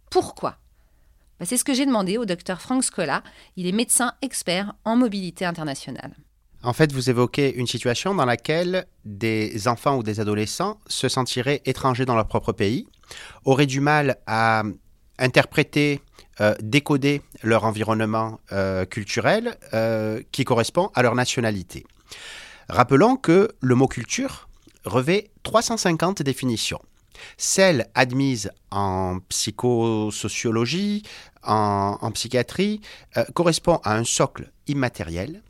Pourquoi? 0.10 0.60
Bah, 1.42 1.46
C'est 1.46 1.58
ce 1.58 1.66
que 1.66 1.74
j'ai 1.74 1.86
demandé 1.86 2.18
au 2.18 2.24
docteur 2.24 2.62
Frank 2.62 2.86
Scola. 2.86 3.22
Il 3.58 3.68
est 3.68 3.74
médecin 3.74 4.14
expert 4.22 4.76
en 4.86 4.96
mobilité 4.96 5.44
internationale. 5.44 6.16
En 6.62 6.74
fait, 6.74 6.92
vous 6.92 7.10
évoquez 7.10 7.56
une 7.56 7.68
situation 7.68 8.14
dans 8.14 8.26
laquelle 8.26 8.86
des 9.06 9.68
enfants 9.70 9.96
ou 9.98 10.04
des 10.04 10.20
adolescents 10.20 10.78
se 10.88 11.08
sentiraient 11.08 11.62
étrangers 11.66 12.06
dans 12.06 12.16
leur 12.16 12.28
propre 12.28 12.52
pays, 12.52 12.88
auraient 13.46 13.66
du 13.66 13.80
mal 13.80 14.18
à 14.28 14.64
interpréter, 15.18 16.02
euh, 16.42 16.56
décoder 16.62 17.22
leur 17.44 17.64
environnement 17.64 18.40
euh, 18.52 18.86
culturel 18.86 19.58
euh, 19.74 20.22
qui 20.34 20.44
correspond 20.44 20.92
à 20.96 21.02
leur 21.02 21.16
nationalité. 21.16 21.86
Rappelons 22.68 23.16
que 23.16 23.50
le 23.62 23.76
mot 23.76 23.88
culture 23.88 24.50
revêt 24.84 25.32
350 25.44 26.24
définitions. 26.24 26.82
Celle 27.38 27.88
admise 27.96 28.52
en 28.72 29.20
psychosociologie, 29.28 31.04
en, 31.44 32.12
psychiatrie, 32.14 32.80
correspond 33.34 33.82
à 33.84 33.98
un 33.98 34.06
socle 34.06 34.52
immatériel 34.68 35.42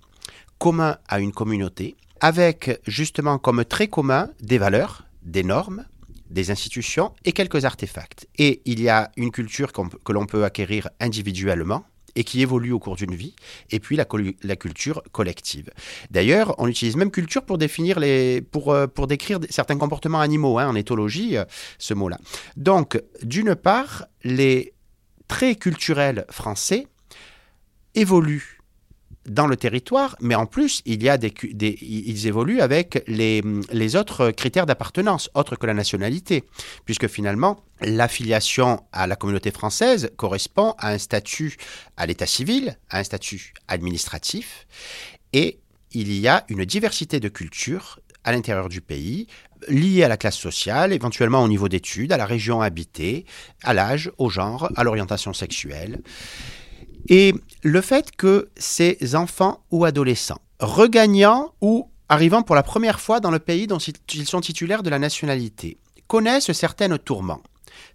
commun 0.59 0.97
à 1.07 1.19
une 1.19 1.31
communauté, 1.31 1.95
avec 2.19 2.79
justement 2.85 3.39
comme 3.39 3.65
trait 3.65 3.87
commun 3.87 4.29
des 4.41 4.57
valeurs, 4.57 5.05
des 5.23 5.43
normes, 5.43 5.85
des 6.29 6.51
institutions 6.51 7.13
et 7.25 7.31
quelques 7.31 7.65
artefacts. 7.65 8.27
Et 8.37 8.61
il 8.65 8.79
y 8.81 8.89
a 8.89 9.11
une 9.17 9.31
culture 9.31 9.71
que 9.71 10.11
l'on 10.11 10.25
peut 10.25 10.43
acquérir 10.43 10.89
individuellement 10.99 11.85
et 12.15 12.23
qui 12.23 12.41
évolue 12.41 12.71
au 12.71 12.79
cours 12.79 12.95
d'une 12.95 13.15
vie, 13.15 13.35
et 13.69 13.79
puis 13.79 13.95
la 13.95 14.55
culture 14.55 15.03
collective. 15.11 15.69
D'ailleurs, 16.11 16.55
on 16.57 16.67
utilise 16.67 16.95
même 16.95 17.11
culture 17.11 17.43
pour 17.45 17.57
définir 17.57 17.99
les, 17.99 18.41
pour, 18.41 18.73
euh, 18.73 18.87
pour 18.87 19.07
décrire 19.07 19.39
certains 19.49 19.77
comportements 19.77 20.19
animaux, 20.19 20.57
hein, 20.57 20.67
en 20.67 20.75
éthologie, 20.75 21.37
euh, 21.37 21.45
ce 21.77 21.93
mot-là. 21.93 22.17
Donc, 22.57 23.01
d'une 23.23 23.55
part, 23.55 24.05
les 24.23 24.73
traits 25.27 25.59
culturels 25.59 26.25
français 26.29 26.87
évoluent 27.95 28.58
dans 29.29 29.47
le 29.47 29.55
territoire, 29.55 30.15
mais 30.19 30.35
en 30.35 30.45
plus, 30.45 30.81
il 30.85 31.03
y 31.03 31.09
a 31.09 31.17
des, 31.17 31.33
ils 31.81 32.27
évoluent 32.27 32.61
avec 32.61 33.03
les, 33.07 33.41
les 33.71 33.95
autres 33.95 34.31
critères 34.31 34.65
d'appartenance, 34.65 35.29
autres 35.33 35.55
que 35.55 35.65
la 35.65 35.73
nationalité, 35.73 36.43
puisque 36.85 37.07
finalement, 37.07 37.63
l'affiliation 37.81 38.83
à 38.91 39.07
la 39.07 39.15
communauté 39.15 39.51
française 39.51 40.11
correspond 40.17 40.75
à 40.77 40.89
un 40.89 40.97
statut 40.97 41.57
à 41.97 42.05
l'état 42.05 42.25
civil, 42.25 42.77
à 42.89 42.99
un 42.99 43.03
statut 43.03 43.53
administratif, 43.67 44.67
et 45.33 45.59
il 45.91 46.11
y 46.13 46.27
a 46.27 46.45
une 46.49 46.65
diversité 46.65 47.19
de 47.19 47.29
cultures 47.29 47.99
à 48.23 48.31
l'intérieur 48.31 48.69
du 48.69 48.81
pays, 48.81 49.27
liées 49.67 50.03
à 50.03 50.07
la 50.07 50.17
classe 50.17 50.37
sociale, 50.37 50.93
éventuellement 50.93 51.43
au 51.43 51.47
niveau 51.47 51.67
d'études, 51.69 52.11
à 52.11 52.17
la 52.17 52.25
région 52.25 52.61
habitée, 52.61 53.25
à 53.63 53.73
l'âge, 53.73 54.11
au 54.17 54.29
genre, 54.29 54.69
à 54.75 54.83
l'orientation 54.83 55.33
sexuelle. 55.33 56.01
Et 57.07 57.33
le 57.63 57.81
fait 57.81 58.15
que 58.15 58.49
ces 58.57 59.15
enfants 59.15 59.63
ou 59.71 59.85
adolescents, 59.85 60.41
regagnant 60.59 61.53
ou 61.61 61.89
arrivant 62.09 62.41
pour 62.41 62.55
la 62.55 62.63
première 62.63 62.99
fois 62.99 63.19
dans 63.19 63.31
le 63.31 63.39
pays 63.39 63.67
dont 63.67 63.77
ils 63.77 64.27
sont 64.27 64.41
titulaires 64.41 64.83
de 64.83 64.89
la 64.89 64.99
nationalité, 64.99 65.77
connaissent 66.07 66.51
certaines 66.51 66.97
tourments, 66.97 67.41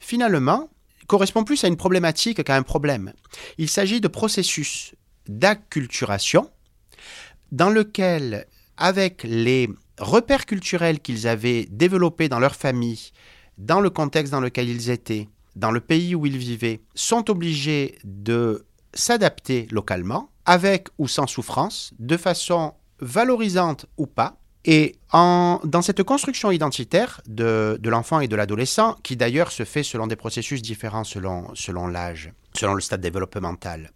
finalement, 0.00 0.70
correspond 1.06 1.44
plus 1.44 1.62
à 1.64 1.68
une 1.68 1.76
problématique 1.76 2.42
qu'à 2.42 2.56
un 2.56 2.62
problème. 2.62 3.12
Il 3.58 3.68
s'agit 3.68 4.00
de 4.00 4.08
processus 4.08 4.94
d'acculturation 5.28 6.50
dans 7.52 7.70
lequel, 7.70 8.46
avec 8.76 9.22
les 9.24 9.68
repères 9.98 10.46
culturels 10.46 11.00
qu'ils 11.00 11.28
avaient 11.28 11.66
développés 11.70 12.28
dans 12.28 12.40
leur 12.40 12.56
famille, 12.56 13.10
dans 13.58 13.80
le 13.80 13.90
contexte 13.90 14.32
dans 14.32 14.40
lequel 14.40 14.68
ils 14.68 14.90
étaient, 14.90 15.28
dans 15.54 15.70
le 15.70 15.80
pays 15.80 16.14
où 16.14 16.26
ils 16.26 16.38
vivaient, 16.38 16.80
sont 16.94 17.30
obligés 17.30 17.98
de 18.02 18.64
s'adapter 18.94 19.66
localement, 19.70 20.30
avec 20.44 20.88
ou 20.98 21.08
sans 21.08 21.26
souffrance, 21.26 21.92
de 21.98 22.16
façon 22.16 22.74
valorisante 23.00 23.86
ou 23.96 24.06
pas, 24.06 24.38
Et 24.66 24.96
en, 25.12 25.60
dans 25.64 25.82
cette 25.82 26.02
construction 26.02 26.50
identitaire 26.50 27.20
de, 27.26 27.78
de 27.78 27.90
l'enfant 27.90 28.20
et 28.20 28.28
de 28.28 28.36
l'adolescent, 28.36 28.96
qui 29.02 29.14
d'ailleurs 29.14 29.52
se 29.52 29.64
fait 29.64 29.82
selon 29.82 30.06
des 30.06 30.16
processus 30.16 30.62
différents 30.62 31.04
selon, 31.04 31.54
selon 31.54 31.86
l'âge, 31.86 32.32
selon 32.56 32.72
le 32.72 32.80
stade 32.80 33.02
développemental, 33.02 33.90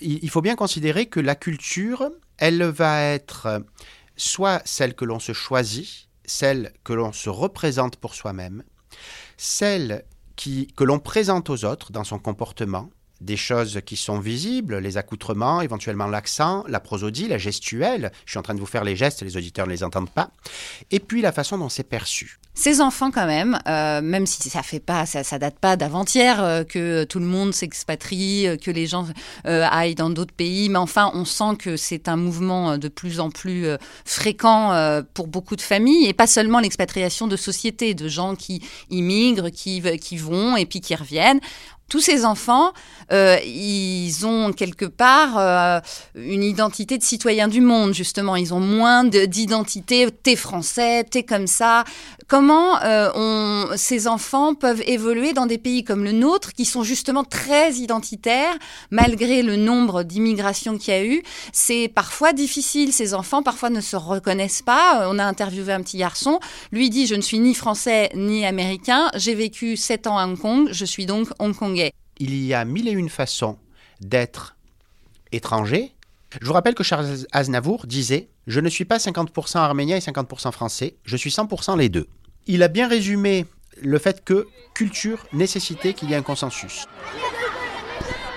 il, 0.00 0.30
faut 0.30 0.42
bien 0.42 0.56
considérer 0.56 1.06
que 1.06 1.20
la 1.20 1.34
culture, 1.34 2.10
elle 2.38 2.62
va 2.62 3.02
être 3.02 3.64
soit 4.16 4.62
celle 4.64 4.94
que 4.94 5.04
l'on 5.04 5.18
se 5.18 5.32
choisit, 5.32 6.08
celle 6.24 6.72
que 6.84 6.92
l'on 6.92 7.12
se 7.12 7.30
représente 7.30 7.96
pour 7.96 8.14
soi-même, 8.14 8.62
celle 9.36 10.04
qui, 10.36 10.68
que 10.76 10.84
l'on 10.84 10.98
présente 10.98 11.50
aux 11.50 11.64
autres 11.64 11.90
dans 11.92 12.04
son 12.04 12.18
comportement, 12.18 12.90
des 13.20 13.36
choses 13.36 13.80
qui 13.84 13.96
sont 13.96 14.18
visibles, 14.18 14.78
les 14.78 14.96
accoutrements, 14.96 15.60
éventuellement 15.60 16.06
l'accent, 16.06 16.64
la 16.68 16.80
prosodie, 16.80 17.28
la 17.28 17.38
gestuelle. 17.38 18.12
Je 18.24 18.32
suis 18.32 18.38
en 18.38 18.42
train 18.42 18.54
de 18.54 18.60
vous 18.60 18.66
faire 18.66 18.84
les 18.84 18.96
gestes, 18.96 19.22
les 19.22 19.36
auditeurs 19.36 19.66
ne 19.66 19.72
les 19.72 19.84
entendent 19.84 20.10
pas. 20.10 20.30
Et 20.90 21.00
puis 21.00 21.20
la 21.20 21.32
façon 21.32 21.58
dont 21.58 21.68
c'est 21.68 21.82
perçu. 21.82 22.38
Ces 22.54 22.80
enfants, 22.80 23.12
quand 23.12 23.26
même, 23.26 23.56
euh, 23.68 24.00
même 24.02 24.26
si 24.26 24.50
ça 24.50 24.64
fait 24.64 24.80
pas, 24.80 25.06
ça, 25.06 25.38
date 25.38 25.60
pas 25.60 25.76
d'avant-hier 25.76 26.42
euh, 26.42 26.64
que 26.64 27.04
tout 27.04 27.20
le 27.20 27.24
monde 27.24 27.54
s'expatrie, 27.54 28.48
euh, 28.48 28.56
que 28.56 28.72
les 28.72 28.88
gens 28.88 29.06
aillent 29.44 29.94
dans 29.94 30.10
d'autres 30.10 30.34
pays, 30.34 30.68
mais 30.68 30.78
enfin, 30.78 31.12
on 31.14 31.24
sent 31.24 31.56
que 31.56 31.76
c'est 31.76 32.08
un 32.08 32.16
mouvement 32.16 32.76
de 32.76 32.88
plus 32.88 33.20
en 33.20 33.30
plus 33.30 33.66
fréquent 34.04 35.02
pour 35.14 35.28
beaucoup 35.28 35.54
de 35.54 35.62
familles, 35.62 36.06
et 36.06 36.12
pas 36.12 36.26
seulement 36.26 36.58
l'expatriation 36.58 37.28
de 37.28 37.36
sociétés, 37.36 37.94
de 37.94 38.08
gens 38.08 38.34
qui 38.34 38.62
immigrent, 38.90 39.50
qui, 39.50 39.80
qui 40.00 40.16
vont 40.16 40.56
et 40.56 40.66
puis 40.66 40.80
qui 40.80 40.94
reviennent 40.94 41.40
tous 41.88 42.00
ces 42.00 42.24
enfants, 42.24 42.72
euh, 43.12 43.38
ils 43.46 44.26
ont 44.26 44.52
quelque 44.52 44.84
part 44.84 45.38
euh, 45.38 45.80
une 46.14 46.42
identité 46.42 46.98
de 46.98 47.02
citoyen 47.02 47.48
du 47.48 47.62
monde, 47.62 47.94
justement. 47.94 48.36
Ils 48.36 48.52
ont 48.52 48.60
moins 48.60 49.04
d'identité, 49.04 50.06
t'es 50.22 50.36
français, 50.36 51.04
t'es 51.04 51.22
comme 51.22 51.46
ça. 51.46 51.84
Comment 52.26 52.82
euh, 52.82 53.64
ces 53.76 54.06
enfants 54.06 54.54
peuvent 54.54 54.82
évoluer 54.86 55.32
dans 55.32 55.46
des 55.46 55.56
pays 55.56 55.82
comme 55.82 56.04
le 56.04 56.12
nôtre, 56.12 56.52
qui 56.52 56.66
sont 56.66 56.82
justement 56.82 57.24
très 57.24 57.72
identitaires, 57.74 58.54
malgré 58.90 59.42
le 59.42 59.56
nombre 59.56 60.02
d'immigrations 60.02 60.76
qu'il 60.76 60.92
y 60.92 60.96
a 60.96 61.04
eu? 61.04 61.22
C'est 61.52 61.88
parfois 61.88 62.34
difficile. 62.34 62.92
Ces 62.92 63.14
enfants, 63.14 63.42
parfois, 63.42 63.70
ne 63.70 63.80
se 63.80 63.96
reconnaissent 63.96 64.62
pas. 64.62 65.08
On 65.10 65.18
a 65.18 65.24
interviewé 65.24 65.72
un 65.72 65.80
petit 65.80 65.96
garçon. 65.96 66.38
Lui 66.70 66.90
dit, 66.90 67.06
je 67.06 67.14
ne 67.14 67.22
suis 67.22 67.38
ni 67.38 67.54
français 67.54 68.10
ni 68.14 68.44
américain. 68.44 69.10
J'ai 69.14 69.34
vécu 69.34 69.78
sept 69.78 70.06
ans 70.06 70.18
à 70.18 70.26
Hong 70.26 70.38
Kong. 70.38 70.68
Je 70.70 70.84
suis 70.84 71.06
donc 71.06 71.28
hongkongais 71.38 71.77
il 72.18 72.34
y 72.34 72.54
a 72.54 72.64
mille 72.64 72.88
et 72.88 72.92
une 72.92 73.08
façons 73.08 73.58
d'être 74.00 74.56
étranger. 75.32 75.94
Je 76.40 76.46
vous 76.46 76.52
rappelle 76.52 76.74
que 76.74 76.82
Charles 76.82 77.26
Aznavour 77.32 77.86
disait 77.86 78.28
Je 78.46 78.60
ne 78.60 78.68
suis 78.68 78.84
pas 78.84 78.98
50% 78.98 79.58
arménien 79.58 79.96
et 79.96 80.00
50% 80.00 80.52
français, 80.52 80.96
je 81.04 81.16
suis 81.16 81.30
100% 81.30 81.78
les 81.78 81.88
deux. 81.88 82.08
Il 82.46 82.62
a 82.62 82.68
bien 82.68 82.88
résumé 82.88 83.46
le 83.80 83.98
fait 83.98 84.24
que 84.24 84.46
culture 84.74 85.26
nécessitait 85.32 85.94
qu'il 85.94 86.10
y 86.10 86.14
ait 86.14 86.16
un 86.16 86.22
consensus. 86.22 86.86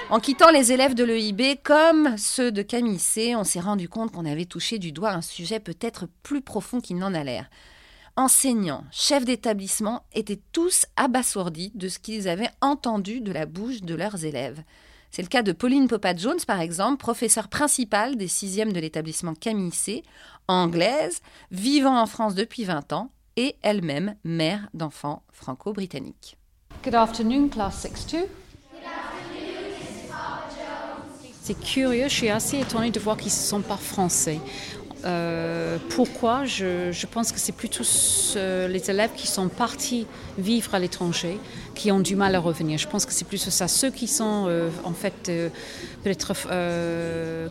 En 0.10 0.20
quittant 0.20 0.52
les 0.52 0.74
élèves 0.74 0.94
de 0.94 1.06
l'EIB 1.06 1.62
comme 1.64 2.18
ceux 2.18 2.52
de 2.52 2.62
Camille 2.62 3.00
C, 3.00 3.34
on 3.36 3.46
s'est 3.46 3.62
rendu 3.62 3.88
compte 3.88 4.12
qu'on 4.12 4.26
avait 4.26 4.46
touché 4.46 4.78
du 4.78 4.92
doigt 4.92 5.12
un 5.12 5.22
sujet 5.22 5.62
peut-être 5.62 6.06
plus 6.22 6.42
profond 6.42 6.82
qu'il 6.82 6.98
n'en 6.98 7.14
a 7.14 7.24
l'air 7.24 7.50
enseignants, 8.22 8.84
chefs 8.92 9.26
d'établissement 9.26 10.04
étaient 10.14 10.40
tous 10.52 10.86
abasourdis 10.96 11.72
de 11.74 11.88
ce 11.88 11.98
qu'ils 11.98 12.30
avaient 12.30 12.52
entendu 12.62 13.20
de 13.20 13.32
la 13.32 13.48
bouche 13.48 13.82
de 13.82 13.96
leurs 13.96 14.26
élèves. 14.26 14.62
C'est 15.10 15.24
le 15.24 15.28
cas 15.28 15.42
de 15.42 15.52
Pauline 15.52 15.88
Popat-Jones, 15.88 16.40
par 16.46 16.62
exemple, 16.62 16.98
professeure 16.98 17.48
principale 17.48 18.18
des 18.18 18.28
sixièmes 18.28 18.74
de 18.74 18.80
l'établissement 18.80 19.34
Camille 19.34 19.72
C, 19.72 20.04
anglaise, 20.48 21.22
vivant 21.50 22.00
en 22.00 22.06
France 22.06 22.36
depuis 22.36 22.64
20 22.64 22.94
ans 22.94 23.12
et 23.38 23.56
elle-même 23.64 24.16
mère 24.24 24.70
d'enfants 24.76 25.24
franco-britanniques. 25.32 26.38
Good 26.84 26.94
afternoon, 26.94 27.50
class 27.50 27.88
6-2. 27.88 28.26
C'est 31.42 31.60
curieux, 31.60 32.08
je 32.08 32.14
suis 32.14 32.30
assez 32.30 32.60
étonnée 32.60 32.92
de 32.92 33.00
voir 33.00 33.18
qu'ils 33.18 33.32
ne 33.32 33.32
sont 33.32 33.62
pas 33.62 33.78
français. 33.78 34.40
Euh, 35.04 35.78
pourquoi 35.90 36.46
je, 36.46 36.92
je, 36.92 37.08
pense 37.08 37.32
que 37.32 37.40
c'est 37.40 37.52
plutôt 37.52 37.84
ce, 37.84 38.68
les 38.68 38.90
élèves 38.90 39.12
qui 39.16 39.28
sont 39.28 39.48
partis 39.48 40.06
vivre 40.38 40.76
à 40.76 40.80
l'étranger 40.80 41.40
qui 41.74 41.92
ont 41.92 42.00
du 42.00 42.16
mal 42.16 42.36
à 42.36 42.40
revenir. 42.40 42.78
Je 42.78 42.88
pense 42.88 43.06
que 43.06 43.14
c'est 43.14 43.26
plutôt 43.26 43.50
ça. 43.50 43.68
Ceux 43.68 43.90
qui 43.90 44.08
sont 44.08 44.46
euh, 44.48 44.70
en 44.84 44.92
fait 44.92 45.30
euh, 45.30 45.50
peut-être 46.04 46.34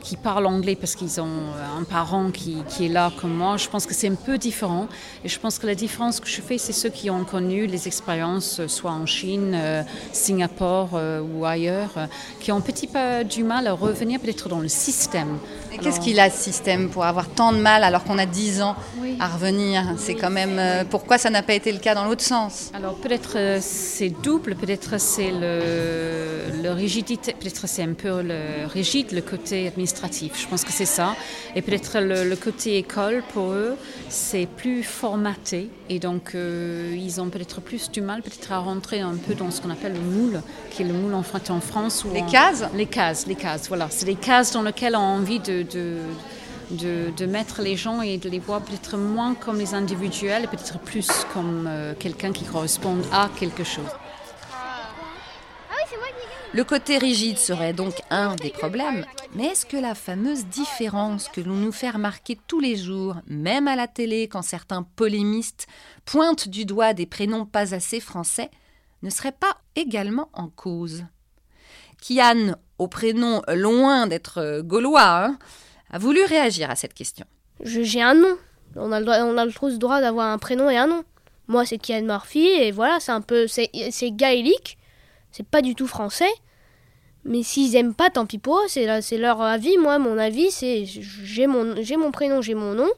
qui 0.02 0.16
parlent 0.16 0.46
anglais 0.46 0.76
parce 0.76 0.94
qu'ils 0.94 1.20
ont 1.20 1.52
un 1.78 1.84
parent 1.84 2.30
qui, 2.30 2.58
qui, 2.68 2.86
est 2.86 2.88
là 2.88 3.10
comme 3.20 3.34
moi, 3.34 3.56
je 3.56 3.68
pense 3.68 3.86
que 3.86 3.94
c'est 3.94 4.08
un 4.08 4.14
peu 4.14 4.38
différent. 4.38 4.88
Et 5.24 5.28
je 5.28 5.38
pense 5.38 5.58
que 5.58 5.66
la 5.66 5.74
différence 5.74 6.20
que 6.20 6.28
je 6.28 6.40
fais, 6.40 6.58
c'est 6.58 6.72
ceux 6.72 6.90
qui 6.90 7.10
ont 7.10 7.24
connu 7.24 7.66
les 7.66 7.86
expériences, 7.86 8.66
soit 8.66 8.92
en 8.92 9.06
Chine, 9.06 9.58
Singapour 10.12 10.90
ou 11.34 11.44
ailleurs, 11.44 12.08
qui 12.40 12.52
ont 12.52 12.56
un 12.56 12.60
petit 12.60 12.86
peu 12.86 13.24
du 13.24 13.42
mal 13.42 13.66
à 13.66 13.72
revenir 13.72 14.20
peut-être 14.20 14.48
dans 14.48 14.60
le 14.60 14.68
système. 14.68 15.38
Qu'est-ce 15.82 16.00
qu'il 16.00 16.20
a 16.20 16.28
ce 16.30 16.42
système 16.42 16.90
pour 16.90 17.04
avoir 17.04 17.28
de 17.40 17.59
mal 17.59 17.83
alors 17.83 18.05
qu'on 18.05 18.18
a 18.18 18.26
10 18.26 18.62
ans 18.62 18.76
oui. 18.98 19.16
à 19.18 19.29
revenir 19.29 19.94
C'est 19.96 20.14
quand 20.14 20.31
même 20.31 20.59
euh, 20.59 20.85
pourquoi 20.88 21.18
ça 21.18 21.31
n'a 21.31 21.42
pas 21.42 21.55
été 21.55 21.72
le 21.72 21.79
cas 21.79 21.94
dans 21.94 22.05
l'autre 22.05 22.22
sens? 22.22 22.70
Alors 22.74 22.94
peut-être 22.94 23.33
euh, 23.37 23.59
c'est 23.61 24.11
double, 24.11 24.55
peut-être 24.55 25.00
c'est 25.00 25.31
le, 25.31 26.62
le 26.62 26.70
rigidité, 26.70 27.33
peut-être 27.33 27.66
c'est 27.66 27.83
un 27.83 27.94
peu 27.94 28.22
le 28.22 28.66
rigide, 28.66 29.12
le 29.12 29.22
côté 29.22 29.66
administratif. 29.68 30.33
Je 30.40 30.46
pense 30.46 30.64
que 30.64 30.72
c'est 30.72 30.85
ça. 30.85 31.16
Et 31.57 31.62
peut-être 31.62 32.00
le, 32.00 32.29
le, 32.29 32.37
côté 32.37 32.76
école 32.76 33.22
pour 33.33 33.53
eux, 33.53 33.76
c'est 34.09 34.46
plus 34.46 34.83
formaté 34.83 35.70
et 35.88 35.98
donc 35.98 36.35
euh, 36.35 36.94
ils 36.96 37.20
ont 37.20 37.29
peut-être 37.29 37.61
plus 37.61 37.90
du 37.90 38.03
mal 38.03 38.22
peut-être 38.22 38.53
à 38.53 38.59
rentrer 38.59 39.00
un 39.00 39.16
peu 39.16 39.35
dans 39.35 39.50
ce 39.50 39.61
qu'on 39.61 39.70
appelle 39.70 39.94
le 39.94 40.00
moule, 40.00 40.42
qui 40.70 40.83
est 40.83 40.87
le 40.87 40.94
moule 40.94 41.14
en 41.14 41.20
en 41.20 41.61
France. 41.61 42.05
les 42.12 42.24
cases? 42.26 42.64
Les 42.74 42.87
cases, 42.87 43.26
les 43.26 43.35
cases. 43.35 43.68
Voilà, 43.68 43.88
c'est 43.90 44.07
les 44.07 44.14
cases 44.14 44.53
dans 44.53 44.62
lesquelles 44.62 44.96
on 44.96 44.98
a 44.98 45.03
envie 45.03 45.38
de 45.38 45.61
de, 45.62 45.96
de, 46.70 47.11
de, 47.16 47.26
mettre 47.26 47.62
les 47.62 47.76
gens 47.76 48.02
et 48.02 48.18
de 48.18 48.28
les 48.28 48.38
voir 48.38 48.62
peut-être 48.62 48.96
moins 48.96 49.35
comme 49.35 49.59
les 49.59 49.74
individuels 49.74 50.44
et 50.44 50.46
peut-être 50.46 50.78
plus 50.78 51.09
comme 51.33 51.66
euh, 51.68 51.94
quelqu'un 51.98 52.33
qui 52.33 52.44
correspond 52.44 52.98
à 53.12 53.28
quelque 53.38 53.64
chose. 53.64 53.88
Le 56.52 56.64
côté 56.64 56.98
rigide 56.98 57.38
serait 57.38 57.72
donc 57.72 57.94
un 58.11 58.35
des 58.35 58.50
problèmes, 58.50 59.06
mais 59.37 59.46
est-ce 59.46 59.64
que 59.64 59.76
la 59.76 59.94
fameuse 59.94 60.46
différence 60.46 61.28
que 61.28 61.40
l'on 61.40 61.54
nous 61.54 61.70
fait 61.70 61.90
remarquer 61.90 62.40
tous 62.48 62.59
les 62.59 62.74
jours, 62.74 63.14
même 63.28 63.68
à 63.68 63.76
la 63.76 63.87
télé 63.87 64.26
quand 64.26 64.42
certains 64.42 64.83
polémistes 64.83 65.68
pointent 66.04 66.48
du 66.48 66.64
doigt 66.64 66.92
des 66.92 67.06
prénoms 67.06 67.46
pas 67.46 67.72
assez 67.72 68.00
français, 68.00 68.50
ne 69.02 69.11
serait 69.11 69.30
pas 69.30 69.59
également 69.76 70.28
en 70.33 70.48
cause? 70.48 71.04
Kian, 72.02 72.56
au 72.78 72.88
prénom 72.88 73.42
loin 73.46 74.09
d'être 74.09 74.62
gaulois, 74.62 75.26
hein, 75.26 75.38
a 75.90 75.98
voulu 75.98 76.22
réagir 76.24 76.70
à 76.70 76.76
cette 76.76 76.94
question. 76.94 77.26
J'ai 77.62 78.03
un 78.03 78.14
nom. 78.14 78.37
On 78.76 78.92
a 78.92 79.00
le 79.00 79.07
droit, 79.07 79.18
on 79.18 79.37
a 79.37 79.44
le 79.44 79.79
droit 79.79 80.00
d'avoir 80.00 80.29
un 80.29 80.38
prénom 80.38 80.70
et 80.70 80.76
un 80.76 80.87
nom. 80.87 81.05
Moi, 81.48 81.66
c'est 81.66 81.79
Kian 81.79 82.03
Murphy 82.03 82.46
et 82.46 82.70
voilà, 82.70 83.00
c'est 83.00 83.12
un 83.12 83.20
peu, 83.20 83.46
c'est 83.48 83.70
gaélique. 84.12 84.79
C'est 85.33 85.46
pas 85.46 85.62
du 85.62 85.74
tout 85.74 85.87
français. 85.87 86.31
Mais 87.24 87.42
s'ils 87.42 87.76
aiment 87.76 87.94
pas, 87.94 88.09
tant 88.11 88.24
pis 88.24 88.38
pour 88.38 88.59
eux. 88.59 88.68
C'est 88.68 89.03
c'est 89.03 89.18
leur 89.18 89.42
avis. 89.42 89.76
Moi, 89.76 89.98
mon 89.98 90.16
avis, 90.16 90.50
c'est 90.50 90.85
j'ai 90.87 91.46
mon, 91.46 91.83
j'ai 91.83 91.96
mon 91.96 92.12
prénom, 92.12 92.40
j'ai 92.40 92.55
mon 92.55 92.74
nom. 92.74 92.88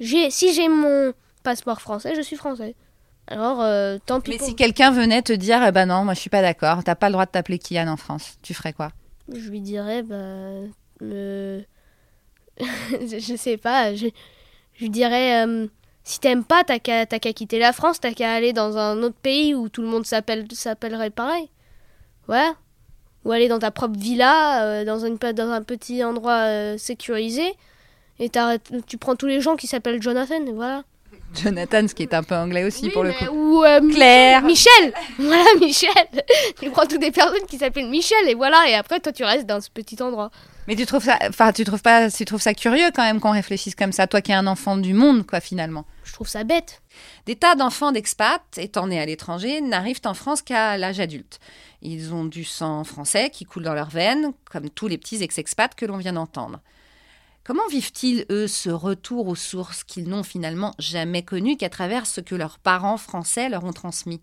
J'ai, 0.00 0.30
si 0.30 0.52
j'ai 0.52 0.68
mon 0.68 1.12
passeport 1.44 1.80
français, 1.80 2.14
je 2.14 2.20
suis 2.20 2.36
français. 2.36 2.74
Alors, 3.26 3.62
euh, 3.62 3.96
tant 4.04 4.20
pis. 4.20 4.32
Mais 4.32 4.38
pour... 4.38 4.46
si 4.46 4.54
quelqu'un 4.54 4.90
venait 4.90 5.22
te 5.22 5.32
dire, 5.32 5.64
eh 5.66 5.72
ben 5.72 5.86
non, 5.86 6.04
moi 6.04 6.14
je 6.14 6.20
suis 6.20 6.30
pas 6.30 6.42
d'accord, 6.42 6.84
t'as 6.84 6.94
pas 6.94 7.08
le 7.08 7.12
droit 7.12 7.26
de 7.26 7.30
t'appeler 7.30 7.58
Kian 7.58 7.88
en 7.88 7.96
France, 7.96 8.38
tu 8.42 8.52
ferais 8.52 8.72
quoi? 8.72 8.90
Je 9.32 9.48
lui 9.48 9.60
dirais, 9.60 10.02
bah, 10.02 10.68
le... 11.00 11.64
je 13.00 13.36
sais 13.36 13.56
pas, 13.56 13.94
je, 13.94 14.06
je 14.74 14.86
dirais, 14.86 15.44
euh, 15.44 15.66
si 16.04 16.20
t'aimes 16.20 16.44
pas, 16.44 16.64
t'as 16.64 16.78
qu'à, 16.78 17.06
quitter 17.06 17.58
la 17.58 17.72
France, 17.72 17.98
t'as 17.98 18.12
qu'à 18.12 18.32
aller 18.32 18.52
dans 18.52 18.76
un 18.76 19.02
autre 19.02 19.16
pays 19.22 19.54
où 19.54 19.70
tout 19.70 19.80
le 19.80 19.88
monde 19.88 20.04
s'appelle, 20.04 20.46
s'appellerait 20.52 21.10
pareil. 21.10 21.48
Ouais. 22.28 22.50
Ou 23.24 23.32
aller 23.32 23.48
dans 23.48 23.58
ta 23.58 23.70
propre 23.70 23.98
villa, 23.98 24.64
euh, 24.64 24.84
dans, 24.84 24.98
une, 24.98 25.16
dans 25.16 25.50
un 25.50 25.62
petit 25.62 26.04
endroit 26.04 26.46
euh, 26.46 26.76
sécurisé, 26.76 27.54
et 28.18 28.30
tu 28.86 28.98
prends 28.98 29.16
tous 29.16 29.26
les 29.26 29.40
gens 29.40 29.56
qui 29.56 29.66
s'appellent 29.66 30.02
Jonathan, 30.02 30.44
et 30.46 30.52
voilà. 30.52 30.84
Jonathan, 31.42 31.88
ce 31.88 31.94
qui 31.94 32.02
est 32.02 32.12
un 32.12 32.22
peu 32.22 32.34
anglais 32.34 32.64
aussi 32.64 32.86
oui, 32.86 32.90
pour 32.90 33.02
le 33.02 33.12
coup. 33.12 33.24
Ou 33.32 33.64
euh, 33.64 33.80
Claire. 33.90 34.42
Michel. 34.42 34.92
Voilà, 35.18 35.44
Michel. 35.58 35.90
tu 36.60 36.70
prends 36.70 36.86
toutes 36.86 37.00
des 37.00 37.10
personnes 37.10 37.46
qui 37.48 37.56
s'appellent 37.56 37.88
Michel 37.88 38.28
et 38.28 38.34
voilà. 38.34 38.68
Et 38.68 38.74
après, 38.74 39.00
toi, 39.00 39.10
tu 39.10 39.24
restes 39.24 39.46
dans 39.46 39.60
ce 39.62 39.70
petit 39.70 40.00
endroit. 40.02 40.30
Mais 40.66 40.76
tu 40.76 40.86
trouves 40.86 41.04
ça, 41.04 41.18
enfin, 41.28 41.52
tu 41.52 41.64
trouves 41.64 41.82
pas, 41.82 42.10
tu 42.10 42.24
trouves 42.24 42.40
ça 42.40 42.54
curieux 42.54 42.90
quand 42.94 43.02
même 43.02 43.20
qu'on 43.20 43.32
réfléchisse 43.32 43.74
comme 43.74 43.92
ça, 43.92 44.06
toi 44.06 44.22
qui 44.22 44.32
es 44.32 44.34
un 44.34 44.46
enfant 44.46 44.78
du 44.78 44.94
monde, 44.94 45.26
quoi, 45.26 45.40
finalement. 45.40 45.84
Je 46.04 46.12
trouve 46.14 46.28
ça 46.28 46.42
bête. 46.42 46.80
Des 47.26 47.36
tas 47.36 47.54
d'enfants 47.54 47.92
d'expats, 47.92 48.40
étant 48.56 48.86
nés 48.86 49.00
à 49.00 49.04
l'étranger, 49.04 49.60
n'arrivent 49.60 50.00
en 50.06 50.14
France 50.14 50.40
qu'à 50.40 50.78
l'âge 50.78 51.00
adulte. 51.00 51.38
Ils 51.82 52.14
ont 52.14 52.24
du 52.24 52.44
sang 52.44 52.82
français 52.84 53.28
qui 53.28 53.44
coule 53.44 53.64
dans 53.64 53.74
leurs 53.74 53.90
veines, 53.90 54.32
comme 54.50 54.70
tous 54.70 54.88
les 54.88 54.96
petits 54.96 55.22
ex-expats 55.22 55.74
que 55.74 55.84
l'on 55.84 55.98
vient 55.98 56.14
d'entendre. 56.14 56.60
Comment 57.44 57.66
vivent-ils, 57.68 58.24
eux, 58.30 58.46
ce 58.46 58.70
retour 58.70 59.28
aux 59.28 59.34
sources 59.34 59.84
qu'ils 59.84 60.08
n'ont 60.08 60.22
finalement 60.22 60.72
jamais 60.78 61.22
connues 61.22 61.58
qu'à 61.58 61.68
travers 61.68 62.06
ce 62.06 62.22
que 62.22 62.34
leurs 62.34 62.58
parents 62.58 62.96
français 62.96 63.50
leur 63.50 63.64
ont 63.64 63.74
transmis? 63.74 64.22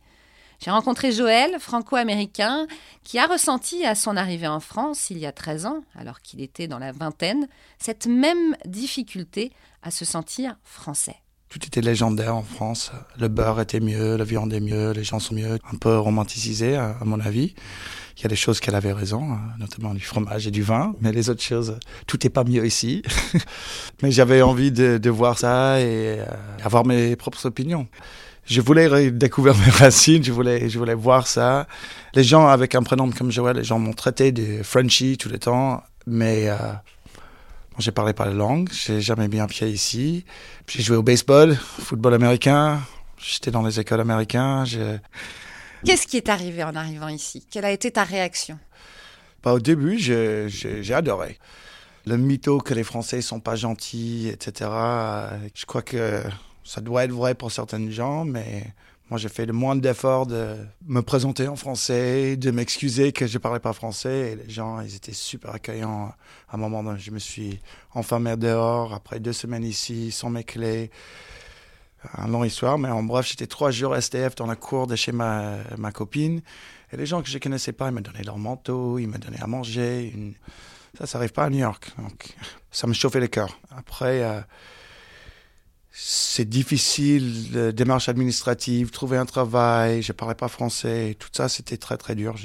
J'ai 0.63 0.69
rencontré 0.69 1.11
Joël, 1.11 1.57
franco-américain, 1.59 2.67
qui 3.03 3.17
a 3.17 3.25
ressenti 3.25 3.83
à 3.83 3.95
son 3.95 4.15
arrivée 4.15 4.47
en 4.47 4.59
France 4.59 5.09
il 5.09 5.17
y 5.17 5.25
a 5.25 5.31
13 5.31 5.65
ans, 5.65 5.83
alors 5.95 6.21
qu'il 6.21 6.39
était 6.39 6.67
dans 6.67 6.77
la 6.77 6.91
vingtaine, 6.91 7.47
cette 7.79 8.05
même 8.05 8.55
difficulté 8.65 9.51
à 9.81 9.89
se 9.89 10.05
sentir 10.05 10.55
français. 10.63 11.15
Tout 11.49 11.65
était 11.65 11.81
légendaire 11.81 12.35
en 12.35 12.43
France. 12.43 12.91
Le 13.19 13.27
beurre 13.27 13.59
était 13.59 13.79
mieux, 13.79 14.15
la 14.15 14.23
viande 14.23 14.53
est 14.53 14.61
mieux, 14.61 14.91
les 14.91 15.03
gens 15.03 15.19
sont 15.19 15.33
mieux. 15.33 15.57
Un 15.69 15.77
peu 15.77 15.97
romanticisé, 15.97 16.75
à 16.75 16.95
mon 17.03 17.19
avis. 17.19 17.55
Il 18.17 18.23
y 18.23 18.25
a 18.25 18.29
des 18.29 18.35
choses 18.35 18.59
qu'elle 18.59 18.75
avait 18.75 18.93
raison, 18.93 19.33
hein, 19.33 19.41
notamment 19.57 19.95
du 19.95 20.01
fromage 20.01 20.45
et 20.45 20.51
du 20.51 20.61
vin, 20.61 20.93
mais 21.01 21.11
les 21.11 21.29
autres 21.31 21.41
choses, 21.41 21.79
tout 22.05 22.19
n'est 22.23 22.29
pas 22.29 22.43
mieux 22.43 22.65
ici. 22.65 23.01
mais 24.03 24.11
j'avais 24.11 24.43
envie 24.43 24.71
de, 24.71 25.09
voir 25.09 25.39
ça 25.39 25.81
et 25.81 26.19
euh, 26.19 26.25
avoir 26.63 26.85
mes 26.85 27.15
propres 27.15 27.47
opinions 27.47 27.87
je 28.51 28.59
voulais 28.59 29.11
découvrir 29.11 29.55
mes 29.57 29.71
racines, 29.71 30.23
je 30.23 30.31
voulais, 30.33 30.69
je 30.69 30.77
voulais 30.77 30.93
voir 30.93 31.25
ça. 31.25 31.67
Les 32.13 32.23
gens 32.23 32.47
avec 32.47 32.75
un 32.75 32.83
prénom 32.83 33.09
comme 33.09 33.31
Joël, 33.31 33.55
les 33.55 33.63
gens 33.63 33.79
m'ont 33.79 33.93
traité 33.93 34.33
de 34.33 34.61
Frenchy 34.61 35.17
tout 35.17 35.29
le 35.29 35.39
temps, 35.39 35.81
mais 36.05 36.49
euh, 36.49 36.57
j'ai 37.79 37.91
parlé 37.91 38.11
pas 38.11 38.25
la 38.25 38.33
langue, 38.33 38.69
j'ai 38.73 38.99
jamais 38.99 39.29
mis 39.29 39.39
un 39.39 39.47
pied 39.47 39.69
ici. 39.69 40.25
J'ai 40.67 40.83
joué 40.83 40.97
au 40.97 41.01
baseball, 41.01 41.55
football 41.55 42.13
américain, 42.13 42.81
j'étais 43.17 43.51
dans 43.51 43.65
les 43.65 43.79
écoles 43.79 44.01
américaines. 44.01 44.65
Qu'est-ce 45.85 46.05
qui 46.05 46.17
est 46.17 46.27
arrivé 46.27 46.61
en 46.63 46.75
arrivant 46.75 47.07
ici? 47.07 47.45
Quelle 47.49 47.63
a 47.65 47.71
été 47.71 47.89
ta 47.89 48.03
réaction? 48.03 48.59
Bah, 49.43 49.53
Au 49.53 49.59
début, 49.59 49.97
j'ai 49.97 50.93
adoré. 50.93 51.39
Le 52.05 52.17
mytho 52.17 52.57
que 52.57 52.73
les 52.73 52.83
Français 52.83 53.21
sont 53.21 53.39
pas 53.39 53.55
gentils, 53.55 54.27
etc. 54.27 54.69
Je 55.53 55.65
crois 55.65 55.83
que 55.83 56.21
ça 56.71 56.79
doit 56.79 57.03
être 57.03 57.11
vrai 57.11 57.35
pour 57.35 57.51
certains 57.51 57.89
gens, 57.89 58.23
mais 58.23 58.63
moi 59.09 59.19
j'ai 59.19 59.27
fait 59.27 59.45
le 59.45 59.51
moins 59.51 59.75
d'efforts 59.75 60.25
de 60.25 60.55
me 60.87 61.01
présenter 61.01 61.49
en 61.49 61.57
français, 61.57 62.37
de 62.37 62.49
m'excuser 62.49 63.11
que 63.11 63.27
je 63.27 63.37
parlais 63.39 63.59
pas 63.59 63.73
français. 63.73 64.31
Et 64.31 64.35
les 64.37 64.49
gens, 64.49 64.79
ils 64.79 64.95
étaient 64.95 65.11
super 65.11 65.53
accueillants. 65.53 66.13
À 66.47 66.55
un 66.55 66.57
moment, 66.57 66.81
donné, 66.81 66.97
je 66.97 67.11
me 67.11 67.19
suis 67.19 67.59
enfermé 67.93 68.37
dehors 68.37 68.93
après 68.93 69.19
deux 69.19 69.33
semaines 69.33 69.65
ici, 69.65 70.11
sans 70.11 70.29
mes 70.29 70.45
clés. 70.45 70.91
Un 72.13 72.29
long 72.29 72.45
histoire, 72.45 72.77
mais 72.77 72.87
en 72.87 73.03
bref, 73.03 73.27
j'étais 73.27 73.47
trois 73.47 73.71
jours 73.71 73.93
STF 74.01 74.35
dans 74.35 74.47
la 74.47 74.55
cour 74.55 74.87
de 74.87 74.95
chez 74.95 75.11
ma, 75.11 75.57
ma 75.77 75.91
copine. 75.91 76.41
Et 76.93 76.95
les 76.95 77.05
gens 77.05 77.21
que 77.21 77.27
je 77.27 77.37
connaissais 77.37 77.73
pas, 77.73 77.89
ils 77.89 77.93
me 77.93 77.99
donnaient 77.99 78.23
leur 78.23 78.37
manteau, 78.37 78.97
ils 78.97 79.09
me 79.09 79.17
donnaient 79.17 79.41
à 79.41 79.47
manger. 79.47 80.15
Ça, 80.97 81.05
ça 81.05 81.17
n'arrive 81.17 81.33
pas 81.33 81.43
à 81.43 81.49
New 81.49 81.59
York. 81.59 81.91
Donc, 81.97 82.33
ça 82.71 82.87
me 82.87 82.93
chauffait 82.93 83.19
le 83.19 83.27
cœur. 83.27 83.59
Après, 83.75 84.23
euh, 84.23 84.39
c'est 85.91 86.47
difficile, 86.47 87.53
la 87.53 87.71
démarche 87.71 88.07
administrative, 88.07 88.91
trouver 88.91 89.17
un 89.17 89.25
travail, 89.25 90.01
je 90.01 90.13
parlais 90.13 90.35
pas 90.35 90.47
français, 90.47 91.15
tout 91.19 91.29
ça 91.33 91.49
c'était 91.49 91.77
très 91.77 91.97
très 91.97 92.15
dur. 92.15 92.35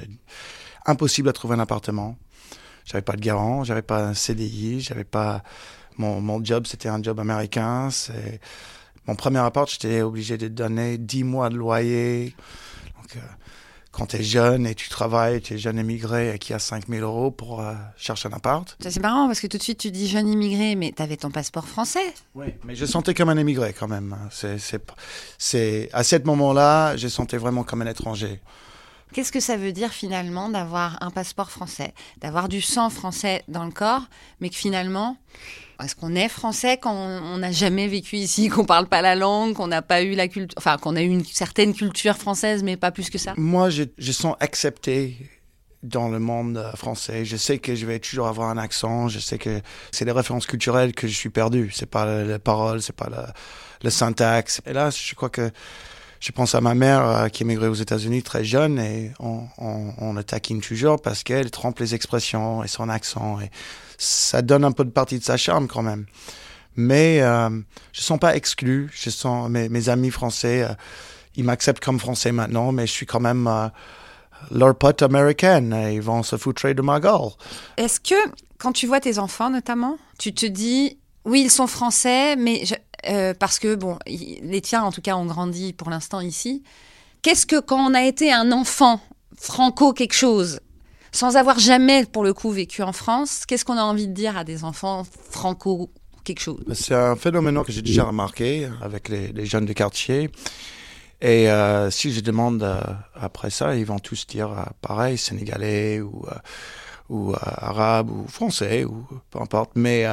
Impossible 0.84 1.28
à 1.28 1.32
trouver 1.32 1.54
un 1.54 1.60
appartement. 1.60 2.16
J'avais 2.84 3.02
pas 3.02 3.14
de 3.14 3.20
garant, 3.20 3.64
j'avais 3.64 3.82
pas 3.82 4.04
un 4.04 4.14
CDI, 4.14 4.80
j'avais 4.80 5.04
pas 5.04 5.42
mon, 5.96 6.20
mon 6.20 6.44
job 6.44 6.66
c'était 6.66 6.88
un 6.88 7.02
job 7.02 7.20
américain. 7.20 7.90
C'est 7.90 8.40
mon 9.06 9.14
premier 9.14 9.38
appart, 9.38 9.70
j'étais 9.70 10.02
obligé 10.02 10.36
de 10.36 10.48
donner 10.48 10.98
10 10.98 11.24
mois 11.24 11.48
de 11.48 11.56
loyer. 11.56 12.34
Donc, 12.96 13.16
euh, 13.16 13.20
quand 13.96 14.06
tu 14.06 14.16
es 14.16 14.22
jeune 14.22 14.66
et 14.66 14.74
tu 14.74 14.90
travailles, 14.90 15.40
tu 15.40 15.54
es 15.54 15.58
jeune 15.58 15.78
immigré 15.78 16.34
et 16.34 16.38
qui 16.38 16.52
a 16.52 16.58
5000 16.58 17.02
euros 17.02 17.30
pour 17.30 17.62
euh, 17.62 17.72
chercher 17.96 18.28
un 18.28 18.32
appart. 18.32 18.76
C'est 18.78 19.00
marrant 19.00 19.26
parce 19.26 19.40
que 19.40 19.46
tout 19.46 19.56
de 19.56 19.62
suite 19.62 19.78
tu 19.78 19.90
dis 19.90 20.06
jeune 20.06 20.28
immigré, 20.28 20.74
mais 20.74 20.92
tu 20.94 21.02
avais 21.02 21.16
ton 21.16 21.30
passeport 21.30 21.66
français. 21.66 22.12
Oui, 22.34 22.48
mais 22.64 22.74
je 22.74 22.84
sentais 22.84 23.14
comme 23.14 23.30
un 23.30 23.38
immigré 23.38 23.72
quand 23.72 23.88
même. 23.88 24.14
C'est, 24.30 24.58
c'est, 25.38 25.88
à 25.94 26.04
ce 26.04 26.16
moment-là, 26.16 26.96
je 26.98 27.08
sentais 27.08 27.38
vraiment 27.38 27.64
comme 27.64 27.80
un 27.80 27.86
étranger. 27.86 28.40
Qu'est-ce 29.12 29.32
que 29.32 29.40
ça 29.40 29.56
veut 29.56 29.72
dire 29.72 29.92
finalement 29.92 30.48
d'avoir 30.48 31.02
un 31.02 31.10
passeport 31.10 31.50
français, 31.50 31.94
d'avoir 32.20 32.48
du 32.48 32.60
sang 32.60 32.90
français 32.90 33.42
dans 33.48 33.64
le 33.64 33.70
corps, 33.70 34.06
mais 34.40 34.50
que 34.50 34.56
finalement, 34.56 35.16
est-ce 35.82 35.94
qu'on 35.94 36.14
est 36.14 36.28
français 36.28 36.78
quand 36.78 36.94
on 36.94 37.38
n'a 37.38 37.52
jamais 37.52 37.86
vécu 37.86 38.16
ici, 38.16 38.48
qu'on 38.50 38.64
parle 38.64 38.86
pas 38.86 39.02
la 39.02 39.14
langue, 39.14 39.54
qu'on 39.54 39.68
n'a 39.68 39.82
pas 39.82 40.02
eu 40.02 40.14
la 40.14 40.28
culture, 40.28 40.54
enfin 40.58 40.76
qu'on 40.78 40.96
a 40.96 41.02
eu 41.02 41.08
une 41.08 41.24
certaine 41.24 41.74
culture 41.74 42.16
française, 42.16 42.62
mais 42.62 42.76
pas 42.76 42.90
plus 42.90 43.10
que 43.10 43.18
ça? 43.18 43.34
Moi, 43.36 43.70
je, 43.70 44.12
sens 44.12 44.34
accepté 44.40 45.16
dans 45.82 46.08
le 46.08 46.18
monde 46.18 46.56
euh, 46.56 46.72
français. 46.72 47.24
Je 47.24 47.36
sais 47.36 47.58
que 47.58 47.74
je 47.74 47.86
vais 47.86 47.98
toujours 47.98 48.26
avoir 48.26 48.48
un 48.48 48.58
accent. 48.58 49.08
Je 49.08 49.18
sais 49.18 49.38
que 49.38 49.60
c'est 49.92 50.04
les 50.04 50.12
références 50.12 50.46
culturelles 50.46 50.94
que 50.94 51.06
je 51.06 51.14
suis 51.14 51.28
perdu. 51.28 51.70
C'est 51.72 51.86
pas 51.86 52.24
les 52.24 52.38
paroles, 52.38 52.82
c'est 52.82 52.96
pas 52.96 53.08
le, 53.10 53.22
le 53.84 53.90
syntaxe. 53.90 54.62
Et 54.66 54.72
là, 54.72 54.90
je 54.90 55.14
crois 55.14 55.28
que 55.28 55.50
je 56.26 56.32
pense 56.32 56.56
à 56.56 56.60
ma 56.60 56.74
mère 56.74 57.06
euh, 57.06 57.28
qui 57.28 57.44
émigrait 57.44 57.68
aux 57.68 57.74
États-Unis 57.74 58.24
très 58.24 58.42
jeune 58.42 58.80
et 58.80 59.12
on, 59.20 59.42
on, 59.58 59.92
on 59.98 60.12
le 60.12 60.24
taquine 60.24 60.60
toujours 60.60 61.00
parce 61.00 61.22
qu'elle 61.22 61.52
trompe 61.52 61.78
les 61.78 61.94
expressions 61.94 62.64
et 62.64 62.68
son 62.68 62.88
accent 62.88 63.38
et 63.40 63.50
ça 63.96 64.42
donne 64.42 64.64
un 64.64 64.72
peu 64.72 64.84
de 64.84 64.90
partie 64.90 65.20
de 65.20 65.24
sa 65.24 65.36
charme 65.36 65.68
quand 65.68 65.82
même. 65.82 66.06
Mais 66.74 67.20
euh, 67.20 67.48
je 67.92 68.00
sens 68.02 68.18
pas 68.18 68.34
exclu. 68.34 68.90
Je 68.92 69.08
sens 69.10 69.48
mes, 69.48 69.88
amis 69.88 70.10
français, 70.10 70.62
euh, 70.62 70.74
ils 71.36 71.44
m'acceptent 71.44 71.82
comme 71.82 72.00
français 72.00 72.32
maintenant, 72.32 72.72
mais 72.72 72.88
je 72.88 72.92
suis 72.92 73.06
quand 73.06 73.20
même 73.20 73.46
euh, 73.46 73.68
leur 74.50 74.76
pote 74.76 75.02
américaine. 75.02 75.76
Ils 75.92 76.02
vont 76.02 76.24
se 76.24 76.36
foutre 76.36 76.68
de 76.68 76.82
ma 76.82 76.98
gueule. 76.98 77.30
Est-ce 77.76 78.00
que 78.00 78.14
quand 78.58 78.72
tu 78.72 78.88
vois 78.88 79.00
tes 79.00 79.18
enfants 79.18 79.50
notamment, 79.50 79.96
tu 80.18 80.34
te 80.34 80.44
dis 80.44 80.98
oui 81.24 81.42
ils 81.42 81.50
sont 81.50 81.66
français, 81.66 82.36
mais 82.36 82.64
je, 82.64 82.74
euh, 83.08 83.34
parce 83.34 83.58
que, 83.58 83.74
bon, 83.74 83.98
les 84.06 84.60
tiens, 84.60 84.82
en 84.82 84.92
tout 84.92 85.00
cas, 85.00 85.16
ont 85.16 85.26
grandi 85.26 85.72
pour 85.72 85.90
l'instant 85.90 86.20
ici. 86.20 86.62
Qu'est-ce 87.22 87.46
que 87.46 87.60
quand 87.60 87.78
on 87.78 87.94
a 87.94 88.04
été 88.04 88.32
un 88.32 88.52
enfant 88.52 89.00
franco 89.36 89.92
quelque 89.92 90.14
chose, 90.14 90.60
sans 91.12 91.36
avoir 91.36 91.58
jamais, 91.58 92.04
pour 92.04 92.24
le 92.24 92.34
coup, 92.34 92.50
vécu 92.50 92.82
en 92.82 92.92
France, 92.92 93.44
qu'est-ce 93.46 93.64
qu'on 93.64 93.78
a 93.78 93.82
envie 93.82 94.08
de 94.08 94.12
dire 94.12 94.36
à 94.36 94.44
des 94.44 94.64
enfants 94.64 95.04
franco 95.30 95.90
quelque 96.24 96.40
chose? 96.40 96.64
C'est 96.74 96.94
un 96.94 97.16
phénomène 97.16 97.62
que 97.64 97.72
j'ai 97.72 97.82
déjà 97.82 98.04
remarqué 98.04 98.68
avec 98.82 99.08
les, 99.08 99.46
jeunes 99.46 99.66
du 99.66 99.74
quartier. 99.74 100.30
Et 101.20 101.50
euh, 101.50 101.90
si 101.90 102.12
je 102.12 102.20
demande 102.20 102.62
euh, 102.62 102.80
après 103.14 103.50
ça, 103.50 103.74
ils 103.74 103.86
vont 103.86 103.98
tous 103.98 104.26
dire 104.26 104.50
pareil, 104.82 105.16
sénégalais 105.16 106.00
ou, 106.00 106.26
ou 107.08 107.32
arabe 107.40 108.10
ou 108.10 108.28
français 108.28 108.84
ou 108.84 109.06
peu 109.30 109.40
importe. 109.40 109.70
Mais 109.74 110.04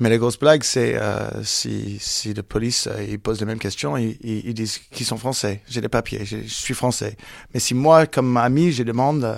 mais 0.00 0.10
la 0.10 0.18
grosse 0.18 0.38
blague, 0.38 0.64
c'est 0.64 0.96
euh, 0.96 1.44
si, 1.44 1.98
si 2.00 2.34
la 2.34 2.42
police 2.42 2.88
euh, 2.88 3.04
ils 3.08 3.20
posent 3.20 3.38
les 3.38 3.46
mêmes 3.46 3.60
questions, 3.60 3.96
ils, 3.96 4.18
ils, 4.22 4.52
disent 4.52 4.78
qu'ils 4.90 5.06
sont 5.06 5.18
français. 5.18 5.60
J'ai 5.68 5.80
les 5.80 5.88
papiers, 5.88 6.24
je, 6.24 6.38
suis 6.48 6.74
français. 6.74 7.16
Mais 7.52 7.60
si 7.60 7.74
moi, 7.74 8.06
comme 8.06 8.36
ami, 8.36 8.72
je 8.72 8.82
demande, 8.82 9.22
euh, 9.22 9.36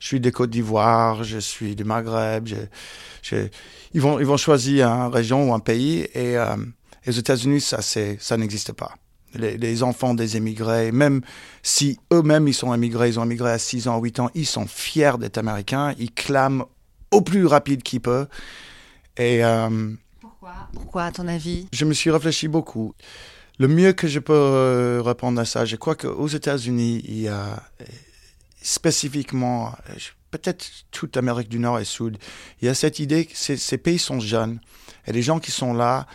je 0.00 0.06
suis 0.06 0.20
des 0.20 0.32
Côte 0.32 0.48
d'Ivoire, 0.48 1.24
je 1.24 1.38
suis 1.38 1.76
du 1.76 1.84
Maghreb, 1.84 2.48
ils 3.92 4.00
vont 4.00 4.18
ils 4.18 4.24
vont 4.24 4.38
choisir 4.38 4.88
une 4.88 5.12
région 5.12 5.50
ou 5.50 5.54
un 5.54 5.60
pays. 5.60 6.08
Et, 6.14 6.38
euh, 6.38 6.56
aux 7.06 7.10
États-Unis, 7.10 7.60
ça 7.60 7.80
ça 7.82 8.36
n'existe 8.38 8.72
pas. 8.72 8.94
Les, 9.34 9.58
les, 9.58 9.82
enfants 9.82 10.14
des 10.14 10.38
émigrés, 10.38 10.90
même 10.90 11.20
si 11.62 11.98
eux-mêmes 12.14 12.48
ils 12.48 12.54
sont 12.54 12.72
émigrés, 12.72 13.10
ils 13.10 13.20
ont 13.20 13.24
émigré 13.24 13.50
à 13.50 13.58
6 13.58 13.86
ans, 13.88 14.00
8 14.00 14.20
ans, 14.20 14.30
ils 14.34 14.46
sont 14.46 14.66
fiers 14.66 15.18
d'être 15.20 15.36
américains, 15.36 15.94
ils 15.98 16.10
clament 16.10 16.64
au 17.10 17.20
plus 17.20 17.44
rapide 17.44 17.82
qu'ils 17.82 18.00
peuvent. 18.00 18.26
Et, 19.18 19.44
euh, 19.44 19.94
Pourquoi? 20.20 20.54
Pourquoi, 20.72 21.04
à 21.04 21.12
ton 21.12 21.28
avis? 21.28 21.66
Je 21.72 21.84
me 21.84 21.92
suis 21.92 22.10
réfléchi 22.10 22.48
beaucoup. 22.48 22.94
Le 23.58 23.66
mieux 23.66 23.92
que 23.92 24.06
je 24.06 24.20
peux 24.20 24.32
euh, 24.32 25.02
répondre 25.02 25.40
à 25.40 25.44
ça, 25.44 25.64
je 25.64 25.76
crois 25.76 25.96
qu'aux 25.96 26.28
États-Unis, 26.28 27.02
il 27.04 27.20
y 27.22 27.28
a 27.28 27.60
euh, 27.80 27.84
spécifiquement, 28.62 29.74
peut-être 30.30 30.64
toute 30.92 31.16
l'Amérique 31.16 31.48
du 31.48 31.58
Nord 31.58 31.80
et 31.80 31.84
Sud, 31.84 32.18
il 32.62 32.66
y 32.66 32.68
a 32.68 32.74
cette 32.74 33.00
idée 33.00 33.26
que 33.26 33.36
ces, 33.36 33.56
ces 33.56 33.78
pays 33.78 33.98
sont 33.98 34.20
jeunes. 34.20 34.60
Et 35.06 35.12
les 35.12 35.22
gens 35.22 35.40
qui 35.40 35.50
sont 35.50 35.74
là, 35.74 36.06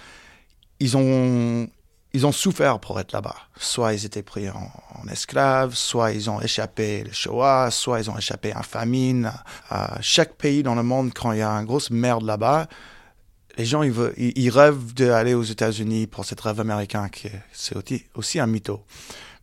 ils 0.80 0.96
ont, 0.96 1.68
ils 2.14 2.26
ont 2.28 2.32
souffert 2.32 2.80
pour 2.80 3.00
être 3.00 3.12
là-bas. 3.12 3.36
Soit 3.58 3.94
ils 3.94 4.06
étaient 4.06 4.24
pris 4.24 4.50
en, 4.50 4.72
en 4.96 5.08
esclaves, 5.08 5.74
soit 5.74 6.12
ils 6.12 6.30
ont 6.30 6.40
échappé 6.40 7.04
le 7.04 7.12
Shoah, 7.12 7.70
soit 7.72 8.00
ils 8.02 8.10
ont 8.10 8.18
échappé 8.18 8.52
à 8.54 8.62
famine. 8.62 9.32
À 9.70 9.98
chaque 10.02 10.36
pays 10.36 10.62
dans 10.62 10.76
le 10.76 10.84
monde, 10.84 11.12
quand 11.14 11.32
il 11.32 11.40
y 11.40 11.42
a 11.42 11.50
une 11.50 11.66
grosse 11.66 11.90
merde 11.90 12.24
là-bas, 12.24 12.68
les 13.58 13.66
gens, 13.66 13.84
ils, 13.84 13.92
veulent, 13.92 14.14
ils, 14.18 14.50
rêvent 14.50 14.94
d'aller 14.94 15.34
aux 15.34 15.44
États-Unis 15.44 16.08
pour 16.08 16.26
cette 16.26 16.42
rêve 16.42 16.60
américain, 16.60 17.10
qui 17.10 17.30
c'est 17.52 17.76
aussi, 17.76 18.06
aussi 18.16 18.40
un 18.40 18.48
mytho. 18.48 18.84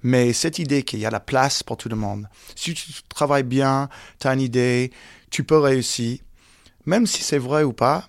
Mais 0.02 0.33
cette 0.33 0.59
idée 0.59 0.83
qu'il 0.83 0.98
y 0.98 1.06
a 1.06 1.11
la 1.11 1.20
place 1.20 1.62
pour 1.62 1.76
tout 1.76 1.88
le 1.88 1.96
monde, 1.96 2.28
si 2.56 2.74
tu 2.74 3.02
travailles 3.09 3.44
bien, 3.44 3.88
tu 4.18 4.26
as 4.26 4.35
une 4.35 4.40
idée, 4.40 4.90
tu 5.30 5.44
peux 5.44 5.59
réussir, 5.59 6.18
même 6.87 7.06
si 7.06 7.22
c'est 7.22 7.38
vrai 7.38 7.62
ou 7.62 7.72
pas, 7.72 8.09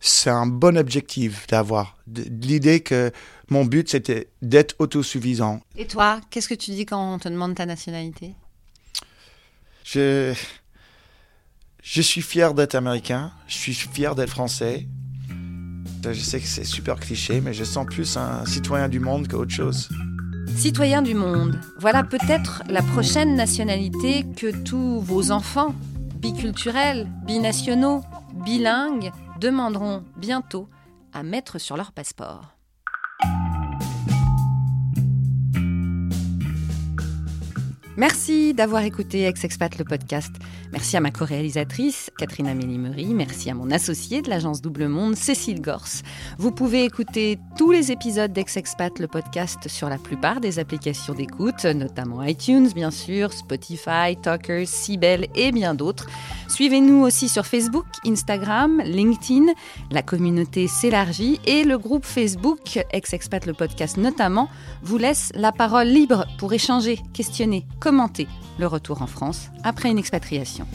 c'est 0.00 0.30
un 0.30 0.46
bon 0.46 0.76
objectif 0.78 1.46
d'avoir. 1.48 1.96
L'idée 2.06 2.80
que 2.80 3.10
mon 3.50 3.64
but, 3.64 3.88
c'était 3.88 4.28
d'être 4.42 4.74
autosuffisant. 4.78 5.60
Et 5.76 5.86
toi, 5.86 6.20
qu'est-ce 6.30 6.48
que 6.48 6.54
tu 6.54 6.70
dis 6.72 6.86
quand 6.86 7.14
on 7.14 7.18
te 7.18 7.28
demande 7.28 7.54
ta 7.54 7.66
nationalité? 7.66 8.34
Je, 9.84 10.34
je 11.82 12.02
suis 12.02 12.22
fier 12.22 12.54
d'être 12.54 12.74
américain, 12.74 13.32
je 13.46 13.56
suis 13.56 13.74
fier 13.74 14.14
d'être 14.14 14.30
français, 14.30 14.86
Je 16.04 16.12
sais 16.20 16.40
que 16.40 16.46
c'est 16.46 16.64
super 16.64 17.00
cliché, 17.00 17.40
mais 17.40 17.52
je 17.52 17.64
sens 17.64 17.86
plus 17.86 18.16
un 18.16 18.46
citoyen 18.46 18.88
du 18.88 19.00
monde 19.00 19.28
qu'autre 19.28 19.50
chose. 19.50 19.88
Citoyen 20.56 21.02
du 21.02 21.14
monde, 21.14 21.60
voilà 21.78 22.02
peut-être 22.02 22.62
la 22.68 22.82
prochaine 22.82 23.34
nationalité 23.34 24.24
que 24.36 24.50
tous 24.64 25.00
vos 25.00 25.30
enfants, 25.30 25.74
biculturels, 26.16 27.06
binationaux, 27.26 28.02
bilingues, 28.44 29.10
demanderont 29.38 30.04
bientôt 30.16 30.68
à 31.12 31.22
mettre 31.22 31.58
sur 31.58 31.76
leur 31.76 31.92
passeport. 31.92 32.57
Merci 37.98 38.54
d'avoir 38.54 38.84
écouté 38.84 39.24
Ex-Expat 39.24 39.76
le 39.76 39.84
podcast. 39.84 40.32
Merci 40.70 40.96
à 40.96 41.00
ma 41.00 41.10
co-réalisatrice, 41.10 42.12
Catherine 42.16 42.46
Amélie. 42.46 43.12
Merci 43.12 43.50
à 43.50 43.54
mon 43.54 43.72
associé 43.72 44.22
de 44.22 44.30
l'agence 44.30 44.62
Double 44.62 44.86
Monde, 44.86 45.16
Cécile 45.16 45.60
Gorse. 45.60 46.04
Vous 46.38 46.52
pouvez 46.52 46.84
écouter 46.84 47.40
tous 47.56 47.72
les 47.72 47.90
épisodes 47.90 48.32
d'Ex-Expat 48.32 49.00
le 49.00 49.08
podcast 49.08 49.66
sur 49.66 49.88
la 49.88 49.98
plupart 49.98 50.40
des 50.40 50.60
applications 50.60 51.12
d'écoute, 51.12 51.64
notamment 51.64 52.22
iTunes, 52.22 52.68
bien 52.72 52.92
sûr, 52.92 53.32
Spotify, 53.32 54.16
Talkers, 54.22 54.68
Sibel 54.68 55.26
et 55.34 55.50
bien 55.50 55.74
d'autres. 55.74 56.06
Suivez-nous 56.46 57.02
aussi 57.02 57.28
sur 57.28 57.46
Facebook, 57.46 57.86
Instagram, 58.06 58.80
LinkedIn. 58.84 59.46
La 59.90 60.02
communauté 60.02 60.68
s'élargit 60.68 61.40
et 61.46 61.64
le 61.64 61.76
groupe 61.78 62.06
Facebook, 62.06 62.78
Ex-Expat 62.92 63.44
le 63.44 63.54
podcast 63.54 63.96
notamment, 63.96 64.48
vous 64.84 64.98
laisse 64.98 65.32
la 65.34 65.50
parole 65.50 65.88
libre 65.88 66.26
pour 66.38 66.52
échanger, 66.52 67.00
questionner, 67.12 67.66
commenter 67.88 68.28
le 68.58 68.66
retour 68.66 69.00
en 69.00 69.06
France 69.06 69.48
après 69.64 69.90
une 69.90 69.96
expatriation. 69.96 70.66